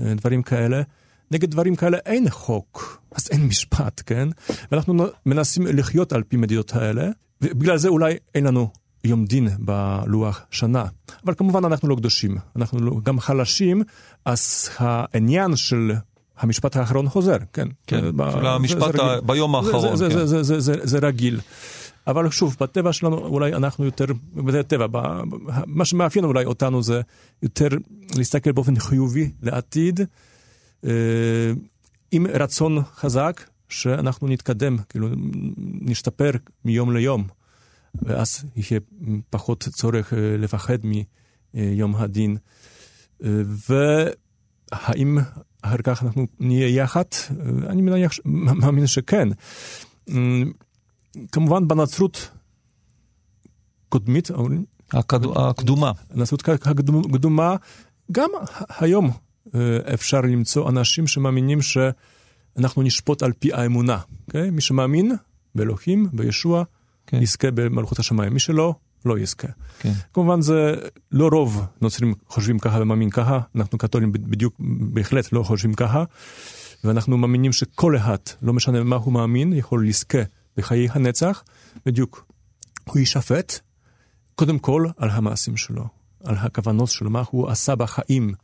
[0.00, 0.82] אה, דברים כאלה,
[1.30, 4.28] נגד דברים כאלה אין חוק, אז אין משפט, כן?
[4.72, 7.08] ואנחנו מנסים לחיות על פי מדידות האלה,
[7.40, 8.70] ובגלל זה אולי אין לנו
[9.04, 10.84] יום דין בלוח שנה.
[11.24, 13.82] אבל כמובן אנחנו לא קדושים, אנחנו לא, גם חלשים,
[14.24, 15.92] אז העניין של
[16.38, 17.68] המשפט האחרון חוזר, כן.
[17.86, 19.26] כן, ב- של זה- המשפט זה ה- רגיל.
[19.26, 20.14] ביום זה- האחרון, זה- כן.
[20.14, 21.40] זה- זה- זה- זה- זה רגיל.
[22.06, 24.04] אבל שוב, בטבע שלנו אולי אנחנו יותר,
[24.46, 25.22] וזה טבע, ב-
[25.66, 27.00] מה שמאפיין אולי אותנו זה
[27.42, 27.68] יותר
[28.16, 30.00] להסתכל באופן חיובי לעתיד,
[30.84, 30.90] אה,
[32.12, 35.08] עם רצון חזק שאנחנו נתקדם, כאילו
[35.80, 36.30] נשתפר
[36.64, 37.24] מיום ליום,
[38.02, 38.80] ואז יהיה
[39.30, 40.78] פחות צורך אה, לפחד
[41.54, 42.36] מיום הדין.
[43.24, 43.28] אה,
[43.68, 45.18] והאם
[45.66, 47.02] אחר כך אנחנו נהיה יחד?
[47.66, 49.28] אני מניח, מאמין שכן.
[50.10, 50.14] אה,
[51.32, 52.30] כמובן בנצרות
[53.88, 55.92] קודמית, אומרים, הקד- הקדומה.
[56.10, 57.56] הנצרות הקדומה,
[58.12, 58.30] גם
[58.80, 59.10] היום
[59.54, 59.60] אה,
[59.94, 63.98] אפשר למצוא אנשים שמאמינים שאנחנו נשפוט על פי האמונה.
[64.30, 64.50] Okay?
[64.52, 65.12] מי שמאמין
[65.54, 66.64] באלוהים, בישוע,
[67.06, 67.22] כן.
[67.22, 68.32] יזכה במלכות השמיים.
[68.32, 68.74] מי שלא,
[69.06, 69.48] לא יזכה.
[69.78, 69.92] כן.
[70.12, 70.74] כמובן זה
[71.12, 76.04] לא רוב נוצרים חושבים ככה ומאמין ככה, אנחנו קתולים בדיוק בהחלט לא חושבים ככה,
[76.84, 80.18] ואנחנו מאמינים שכל אחד, לא משנה מה הוא מאמין, יכול לזכה
[80.56, 81.42] בחיי הנצח,
[81.86, 82.26] בדיוק.
[82.84, 83.60] הוא יישפט
[84.34, 85.84] קודם כל על המעשים שלו,
[86.24, 88.34] על הכוונות שלו, מה הוא עשה בחיים.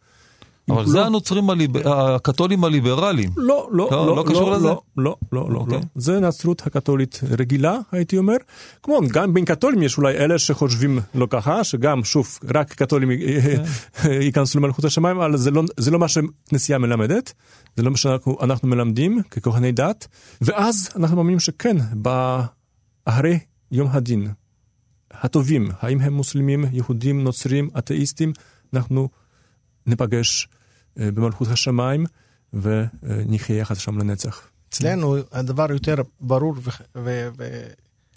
[0.72, 1.44] אבל הוא זה לא- הנוצרים,
[1.84, 3.30] הקתולים הליברליים.
[3.36, 4.68] לא, לא, לא, לא, לא קשור לזה?
[4.68, 5.78] לא, לא, לא, לא, אוקיי.
[5.78, 5.84] לא.
[5.94, 8.36] זה נצרות הקתולית רגילה, הייתי אומר.
[8.82, 13.62] כמו, גם בין קתולים יש אולי אלה שחושבים לא ככה, שגם, שוב, רק קתולים כן.
[14.26, 17.32] ייכנסו למלכות השמיים, אבל זה לא, זה לא מה שכנסייה מלמדת,
[17.76, 20.08] זה לא מה שאנחנו אנחנו מלמדים ככהני דת,
[20.40, 21.76] ואז אנחנו מאמינים שכן,
[23.04, 23.38] אחרי
[23.70, 24.28] יום הדין,
[25.10, 28.32] הטובים, האם הם מוסלמים, יהודים, נוצרים, אתאיסטים,
[28.74, 29.08] אנחנו
[29.86, 30.48] ניפגש
[30.96, 32.06] במלכות השמיים
[32.52, 34.48] ונחיה יחד שם לנצח.
[34.68, 36.54] אצלנו הדבר יותר ברור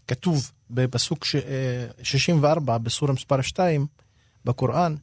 [0.06, 3.86] וכתוב בפסוק ש- אה, 64 בסורה מספר 2
[4.46, 4.96] בקוראן,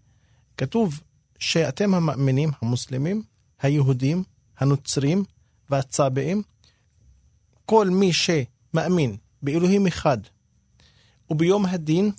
[0.57, 1.01] כתוב
[1.39, 3.23] שאתם המאמינים המוסלמים,
[3.63, 4.25] היהודים,
[4.59, 5.25] הנוצרים
[5.71, 6.43] והצאבעים,
[7.67, 10.19] כל מי שמאמין באלוהים אחד
[11.31, 12.11] וביום הדין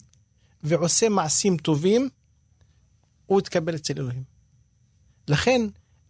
[0.63, 2.09] ועושה מעשים טובים,
[3.25, 4.32] הוא יתקבל אצל אלוהים.
[5.27, 5.61] לכן,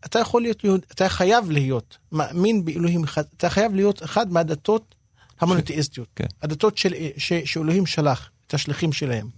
[0.05, 4.95] אתה יכול להיות יהוד, אתה חייב להיות מאמין באלוהים אחד, אתה חייב להיות אחד מהדתות
[5.39, 6.25] המונותאיסטיות, כן.
[6.41, 9.29] הדתות של, ש, שאלוהים שלח, את השליחים שלהם.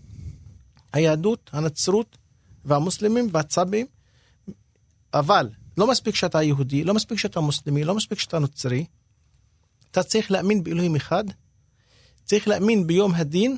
[0.93, 2.17] היהדות, הנצרות
[2.65, 3.85] והמוסלמים והצבים,
[5.13, 8.85] אבל לא מספיק שאתה יהודי, לא מספיק שאתה מוסלמי, לא מספיק שאתה נוצרי,
[9.91, 11.23] אתה צריך להאמין באלוהים אחד,
[12.25, 13.57] צריך להאמין ביום הדין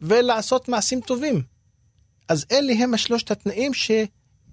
[0.00, 1.42] ולעשות מעשים טובים.
[2.28, 3.90] אז אלה הם השלושת התנאים ש...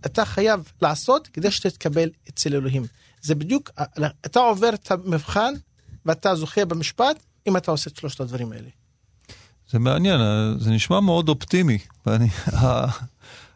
[0.06, 2.86] אתה חייב לעשות כדי שתתקבל אצל אלוהים.
[3.22, 3.70] זה בדיוק,
[4.26, 5.54] אתה עובר את המבחן
[6.06, 8.70] ואתה זוכה במשפט אם אתה עושה את שלושת הדברים האלה.
[9.70, 10.20] זה מעניין,
[10.60, 12.28] זה נשמע מאוד אופטימי, ואני,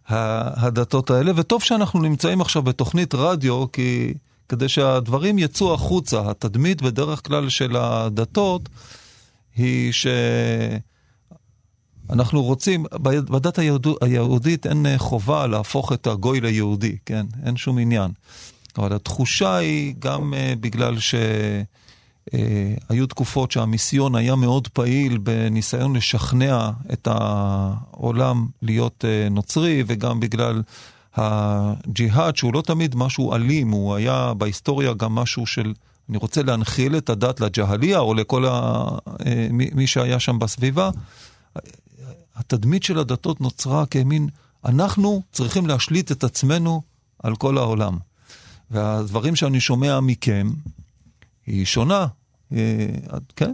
[0.08, 4.14] הדתות האלה, וטוב שאנחנו נמצאים עכשיו בתוכנית רדיו, כי
[4.50, 8.70] כדי שהדברים יצאו החוצה, התדמית בדרך כלל של הדתות
[9.56, 9.92] היא
[12.08, 17.26] שאנחנו רוצים, בדת היהוד, היהודית אין חובה להפוך את הגוי ליהודי, כן?
[17.46, 18.12] אין שום עניין.
[18.78, 21.16] אבל התחושה היא גם uh, בגלל ש...
[22.32, 22.36] Uh,
[22.90, 30.62] היו תקופות שהמיסיון היה מאוד פעיל בניסיון לשכנע את העולם להיות uh, נוצרי, וגם בגלל
[31.16, 35.74] הג'יהאד, שהוא לא תמיד משהו אלים, הוא היה בהיסטוריה גם משהו של,
[36.10, 40.90] אני רוצה להנחיל את הדת לג'הליה, או לכל ה, uh, מי, מי שהיה שם בסביבה.
[42.36, 44.30] התדמית של הדתות נוצרה כמין,
[44.66, 46.82] אנחנו צריכים להשליט את עצמנו
[47.24, 47.98] על כל העולם.
[48.72, 50.52] והדברים שאני שומע מכם,
[51.46, 52.08] היא שונה.
[53.36, 53.54] כן,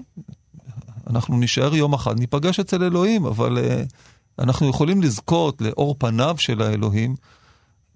[1.08, 3.58] אנחנו נשאר יום אחד, ניפגש אצל אלוהים, אבל
[4.40, 7.16] אנחנו יכולים לזכות לאור פניו של האלוהים,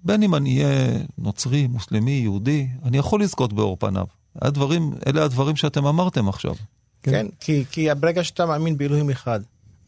[0.04, 4.06] בין אם אני אהיה נוצרי, מוסלמי, יהודי, אני יכול לזכות באור פניו.
[4.42, 6.56] הדברים, אלה הדברים שאתם אמרתם עכשיו.
[7.04, 9.40] כן, כן כי, כי ברגע שאתה מאמין באלוהים אחד,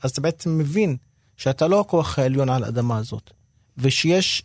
[0.04, 0.98] אז אתה בעצם מבין
[1.38, 3.32] שאתה לא הכוח העליון על האדמה הזאת,
[3.78, 4.44] ושיש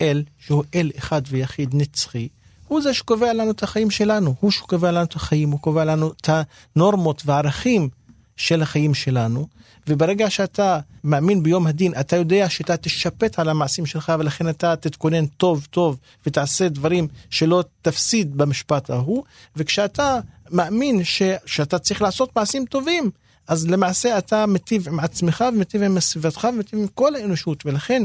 [0.00, 2.28] אל, שהוא אל אחד ויחיד נצחי,
[2.68, 6.12] הוא זה שקובע לנו את החיים שלנו, הוא שקובע לנו את החיים, הוא קובע לנו
[6.12, 6.28] את
[6.76, 7.88] הנורמות והערכים
[8.36, 9.46] של החיים שלנו,
[9.88, 15.26] וברגע שאתה מאמין ביום הדין, אתה יודע שאתה תשפט על המעשים שלך, ולכן אתה תתכונן
[15.26, 19.24] טוב טוב ותעשה דברים שלא תפסיד במשפט ההוא,
[19.56, 23.10] וכשאתה מאמין ש, שאתה צריך לעשות מעשים טובים,
[23.48, 28.02] אז למעשה אתה מטיב עם עצמך ומטיב עם סביבתך ומטיב עם כל האנושות, ולכן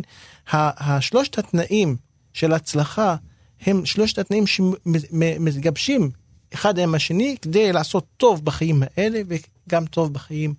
[0.51, 1.95] השלושת התנאים
[2.33, 3.15] של הצלחה
[3.61, 6.09] הם שלושת התנאים שמתגבשים
[6.53, 10.53] אחד עם השני כדי לעשות טוב בחיים האלה וגם טוב בחיים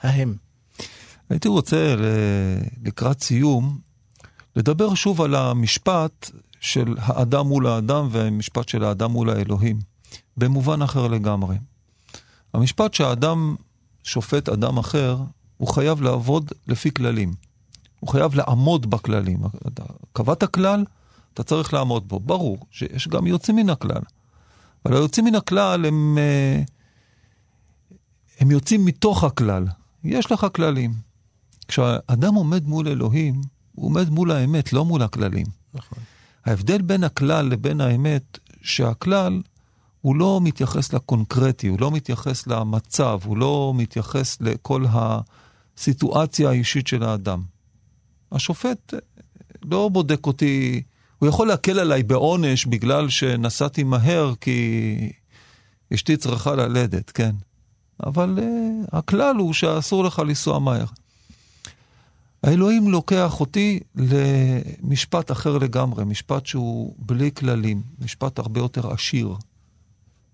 [0.00, 0.34] ההם.
[1.30, 1.94] הייתי רוצה
[2.84, 3.78] לקראת סיום
[4.56, 6.30] לדבר שוב על המשפט
[6.60, 9.78] של האדם מול האדם והמשפט של האדם מול האלוהים,
[10.36, 11.56] במובן אחר לגמרי.
[12.54, 13.56] המשפט שהאדם
[14.02, 15.16] שופט אדם אחר,
[15.56, 17.34] הוא חייב לעבוד לפי כללים.
[18.00, 19.38] הוא חייב לעמוד בכללים.
[19.66, 19.82] אתה
[20.12, 20.84] קבעת כלל,
[21.34, 22.20] אתה צריך לעמוד בו.
[22.20, 24.02] ברור שיש גם יוצאים מן הכלל.
[24.86, 26.62] אבל היוצאים מן הכלל הם, אה,
[28.40, 29.66] הם יוצאים מתוך הכלל.
[30.04, 30.92] יש לך כללים.
[31.68, 33.40] כשאדם עומד מול אלוהים,
[33.72, 35.46] הוא עומד מול האמת, לא מול הכללים.
[35.74, 35.98] נכון.
[36.44, 39.42] ההבדל בין הכלל לבין האמת, שהכלל
[40.02, 47.02] הוא לא מתייחס לקונקרטי, הוא לא מתייחס למצב, הוא לא מתייחס לכל הסיטואציה האישית של
[47.02, 47.42] האדם.
[48.32, 48.94] השופט
[49.62, 50.82] לא בודק אותי,
[51.18, 55.12] הוא יכול להקל עליי בעונש בגלל שנסעתי מהר כי
[55.94, 57.34] אשתי צריכה ללדת, כן.
[58.06, 60.86] אבל uh, הכלל הוא שאסור לך לנסוע מהר.
[62.42, 69.36] האלוהים לוקח אותי למשפט אחר לגמרי, משפט שהוא בלי כללים, משפט הרבה יותר עשיר,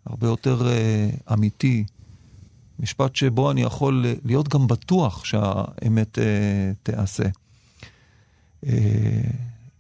[0.09, 1.85] הרבה יותר uh, אמיתי,
[2.79, 6.21] משפט שבו אני יכול להיות גם בטוח שהאמת uh,
[6.83, 7.25] תיעשה.
[8.65, 8.69] Uh,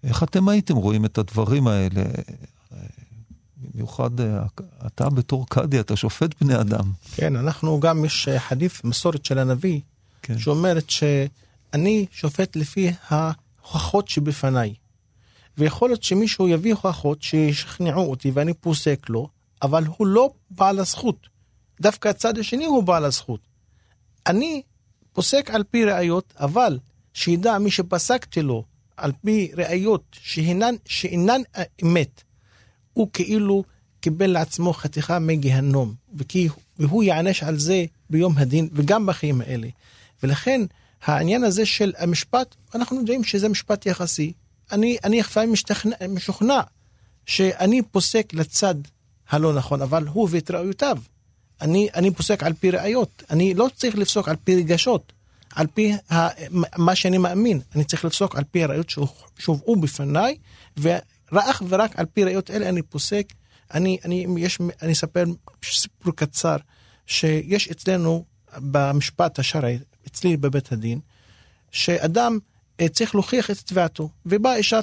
[0.05, 2.03] איך אתם הייתם רואים את הדברים האלה?
[3.57, 4.11] במיוחד
[4.87, 6.93] אתה בתור קאדי, אתה שופט בני אדם.
[7.15, 9.81] כן, אנחנו גם, יש חדיף, מסורת של הנביא,
[10.23, 10.39] כן.
[10.39, 11.03] שאומרת ש...
[11.73, 14.75] אני שופט לפי ההוכחות שבפניי.
[15.59, 19.29] ויכול להיות שמישהו יביא הוכחות שישכנעו אותי ואני פוסק לו,
[19.63, 21.29] אבל הוא לא בעל הזכות.
[21.81, 23.41] דווקא הצד השני הוא בעל הזכות.
[24.27, 24.63] אני
[25.13, 26.79] פוסק על פי ראיות, אבל
[27.15, 28.65] שידע מי שפסקתי לו
[28.97, 31.41] על פי ראיות שאינן, שאינן
[31.83, 32.23] אמת,
[32.93, 33.65] הוא כאילו
[34.01, 36.49] קיבל לעצמו חתיכה מגיהנום, וכי,
[36.79, 39.69] והוא יענש על זה ביום הדין וגם בחיים האלה.
[40.23, 40.61] ולכן
[41.05, 44.33] העניין הזה של המשפט, אנחנו יודעים שזה משפט יחסי.
[44.73, 45.53] אני, אני לפעמים
[46.09, 46.61] משוכנע
[47.27, 48.75] שאני פוסק לצד
[49.31, 50.99] הלא נכון, אבל הוא ואת ראיותיו.
[51.61, 55.13] אני, אני פוסק על פי ראיות, אני לא צריך לפסוק על פי רגשות,
[55.55, 56.29] על פי ה,
[56.79, 58.93] מה שאני מאמין, אני צריך לפסוק על פי הראיות
[59.39, 60.37] שהובאו בפניי,
[60.77, 63.33] ואך ורק על פי ראיות אלה אני פוסק.
[63.75, 65.25] אני, אני, יש, אני אספר
[65.65, 66.57] סיפור קצר,
[67.07, 68.25] שיש אצלנו
[68.57, 71.01] במשפט השרעי, אצלי בבית הדין,
[71.71, 72.39] שאדם
[72.81, 74.81] אה, צריך להוכיח את תביעתו, ובאה אישה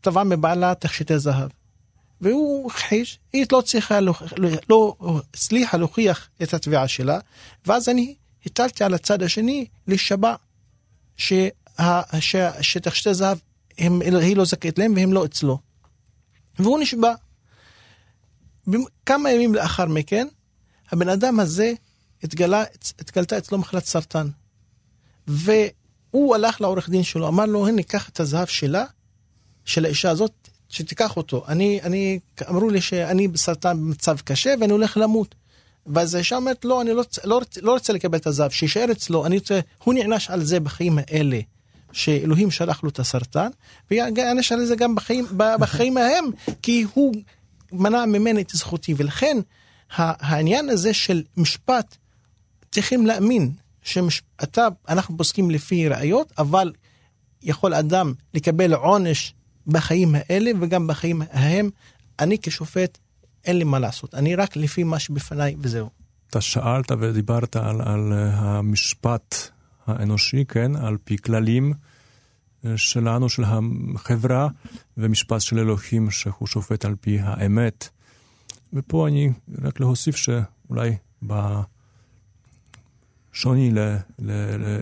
[0.00, 1.50] תבעה מבעלה תכשיטי זהב.
[2.20, 4.14] והוא הכחיש, היא לא צריכה, לא,
[4.68, 4.96] לא
[5.34, 7.18] הצליחה להוכיח את התביעה שלה,
[7.66, 8.14] ואז אני
[8.46, 10.34] הטלתי על הצד השני להישבע
[12.60, 13.38] שתכשיטי זהב,
[13.78, 15.58] הם, היא לא זכאית להם והם לא אצלו.
[16.58, 17.14] והוא נשבע.
[19.06, 20.28] כמה ימים לאחר מכן,
[20.92, 21.72] הבן אדם הזה
[22.22, 22.64] התגלה,
[22.98, 24.28] התגלתה אצלו מחלת סרטן.
[25.26, 28.84] והוא הלך לעורך דין שלו, אמר לו, הנה, קח את הזהב שלה,
[29.64, 31.44] של האישה הזאת, שתיקח אותו.
[31.48, 35.34] אני, אני, אמרו לי שאני בסרטן במצב קשה ואני הולך למות.
[35.86, 39.38] ואז האישה אומרת, לא, אני לא, לא, לא רוצה לקבל את הזהב, שיישאר אצלו, אני
[39.38, 41.40] רוצה, הוא נענש על זה בחיים האלה,
[41.92, 43.48] שאלוהים שלח לו את הסרטן,
[43.90, 46.24] ויענש על זה גם בחיים, בחיים ההם,
[46.62, 47.14] כי הוא
[47.72, 49.36] מנע ממני את זכותי, ולכן
[49.96, 51.96] העניין הזה של משפט,
[52.72, 53.50] צריכים להאמין
[53.82, 56.72] שאתה, אנחנו פוסקים לפי ראיות, אבל
[57.42, 59.34] יכול אדם לקבל עונש
[59.68, 61.70] בחיים האלה וגם בחיים ההם.
[62.18, 62.98] אני כשופט,
[63.44, 65.90] אין לי מה לעשות, אני רק לפי מה שבפניי וזהו.
[66.30, 69.34] אתה שאלת ודיברת על, על המשפט
[69.86, 70.76] האנושי, כן?
[70.76, 71.72] על פי כללים
[72.64, 74.48] אה, שלנו, של החברה,
[74.96, 77.88] ומשפט של אלוהים שהוא שופט על פי האמת.
[78.72, 79.30] ופה אני
[79.62, 80.96] רק להוסיף שאולי
[81.26, 81.60] ב...
[83.32, 83.70] שוני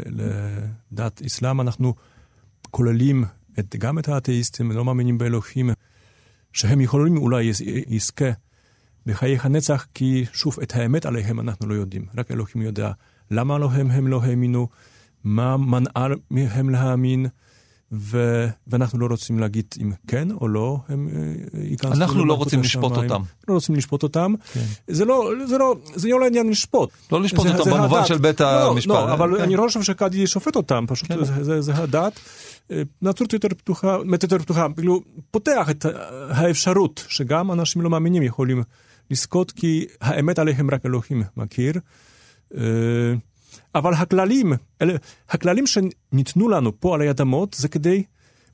[0.06, 1.94] לדת אסלאם, אנחנו
[2.70, 3.24] כוללים
[3.58, 5.70] את, גם את האתאיסטים, לא מאמינים באלוהים,
[6.52, 7.52] שהם יכולים אולי
[7.88, 8.30] יזכה
[9.06, 12.92] בחיי הנצח, כי שוב, את האמת עליהם אנחנו לא יודעים, רק אלוהים יודע
[13.30, 14.68] למה לא הם, הם לא האמינו,
[15.24, 17.26] מה מנעה מהם להאמין.
[17.92, 18.46] ו...
[18.66, 22.92] ואנחנו לא רוצים להגיד אם כן או לא הם אה, ייכנסו אנחנו לא רוצים לשפוט
[22.92, 23.10] השמיים.
[23.10, 23.22] אותם.
[23.48, 24.34] לא רוצים לשפוט אותם.
[24.52, 24.64] כן.
[24.88, 26.90] זה לא, זה לא, זה לא לעניין לשפוט.
[27.12, 28.06] לא לשפוט זה, אותם זה במובן הדת.
[28.06, 28.88] של בית לא, המשפט.
[28.88, 29.42] לא, אבל כן.
[29.42, 31.24] אני לא חושב שקאדי ישופט אותם, פשוט כן.
[31.24, 32.20] זה, זה, זה הדת.
[32.70, 35.86] אה, נצרות יותר פתוחה, יותר פתוחה, כאילו פותח את
[36.30, 38.62] האפשרות שגם אנשים לא מאמינים יכולים
[39.10, 41.72] לזכות, כי האמת עליהם רק אלוהים מכיר.
[43.74, 44.52] אבל הכללים,
[44.82, 44.94] אלה,
[45.28, 48.02] הכללים שניתנו לנו פה על האדמות זה כדי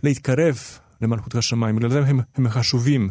[0.02, 0.58] להתקרב
[1.00, 3.10] למלכות השמיים, בגלל זה הם, הם חשובים.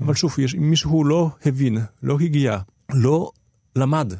[0.00, 2.58] אבל שוב, אם מישהו לא הבין, לא הגיע,
[2.92, 3.30] לא
[3.76, 4.12] למד,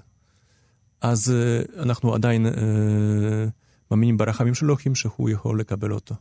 [1.01, 2.51] אז uh, אנחנו עדיין uh,
[3.91, 6.15] מאמינים ברחמים של אלוהים שהוא יכול לקבל אותו.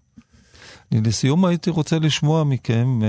[0.91, 2.99] לסיום הייתי רוצה לשמוע מכם,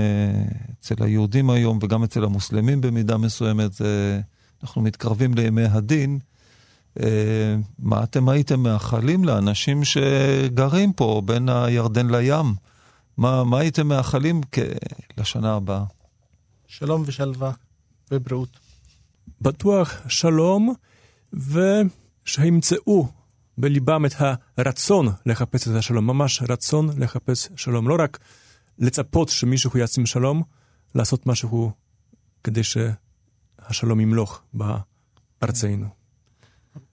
[0.79, 4.21] אצל היהודים היום וגם אצל המוסלמים במידה מסוימת, זה,
[4.63, 6.19] אנחנו מתקרבים לימי הדין,
[7.79, 12.45] מה אתם הייתם מאחלים לאנשים שגרים פה בין הירדן לים?
[13.17, 14.59] מה, מה הייתם מאחלים כ...
[15.17, 15.83] לשנה הבאה?
[16.67, 17.51] שלום ושלווה
[18.11, 18.59] ובריאות.
[19.41, 20.73] בטוח שלום,
[21.33, 23.07] ושימצאו
[23.57, 24.13] בליבם את
[24.57, 27.87] הרצון לחפש את השלום, ממש רצון לחפש שלום.
[27.87, 28.19] לא רק
[28.79, 30.43] לצפות שמישהו ישים שלום,
[30.95, 31.71] לעשות משהו
[32.43, 36.00] כדי שהשלום ימלוך בארצנו.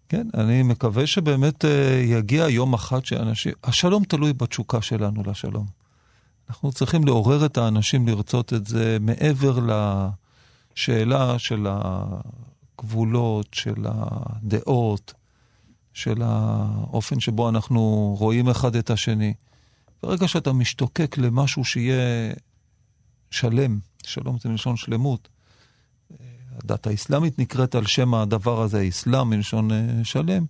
[0.08, 3.52] כן, אני מקווה שבאמת אה, יגיע יום אחד שאנשים...
[3.64, 5.66] השלום תלוי בתשוקה שלנו לשלום.
[6.48, 9.58] אנחנו צריכים לעורר את האנשים לרצות את זה מעבר
[10.76, 15.14] לשאלה של הגבולות, של הדעות,
[15.92, 19.34] של האופן שבו אנחנו רואים אחד את השני.
[20.02, 22.32] ברגע שאתה משתוקק למשהו שיהיה
[23.30, 25.28] שלם, שלום זה מלשון שלמות,
[26.64, 30.44] הדת האסלאמית נקראת על שם הדבר הזה, אסלאם מלשון אה, שלם,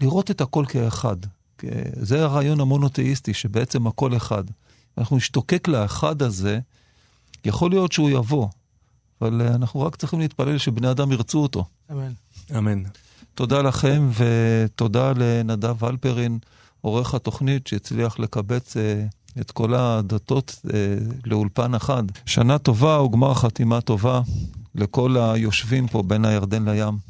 [0.00, 1.16] לראות את הכל כאחד.
[1.92, 4.44] זה הרעיון המונותאיסטי, שבעצם הכל אחד.
[4.98, 6.58] אנחנו נשתוקק לאחד הזה,
[7.44, 8.48] יכול להיות שהוא יבוא,
[9.20, 11.64] אבל אה, אנחנו רק צריכים להתפלל שבני אדם ירצו אותו.
[11.90, 12.12] אמן.
[12.58, 12.82] אמן.
[13.34, 16.38] תודה לכם, ותודה לנדב אלפרין,
[16.80, 19.04] עורך התוכנית, שהצליח לקבץ אה,
[19.40, 20.78] את כל הדתות אה,
[21.26, 22.02] לאולפן אחד.
[22.26, 24.20] שנה טובה וגמר חתימה טובה
[24.74, 27.08] לכל היושבים פה בין הירדן לים.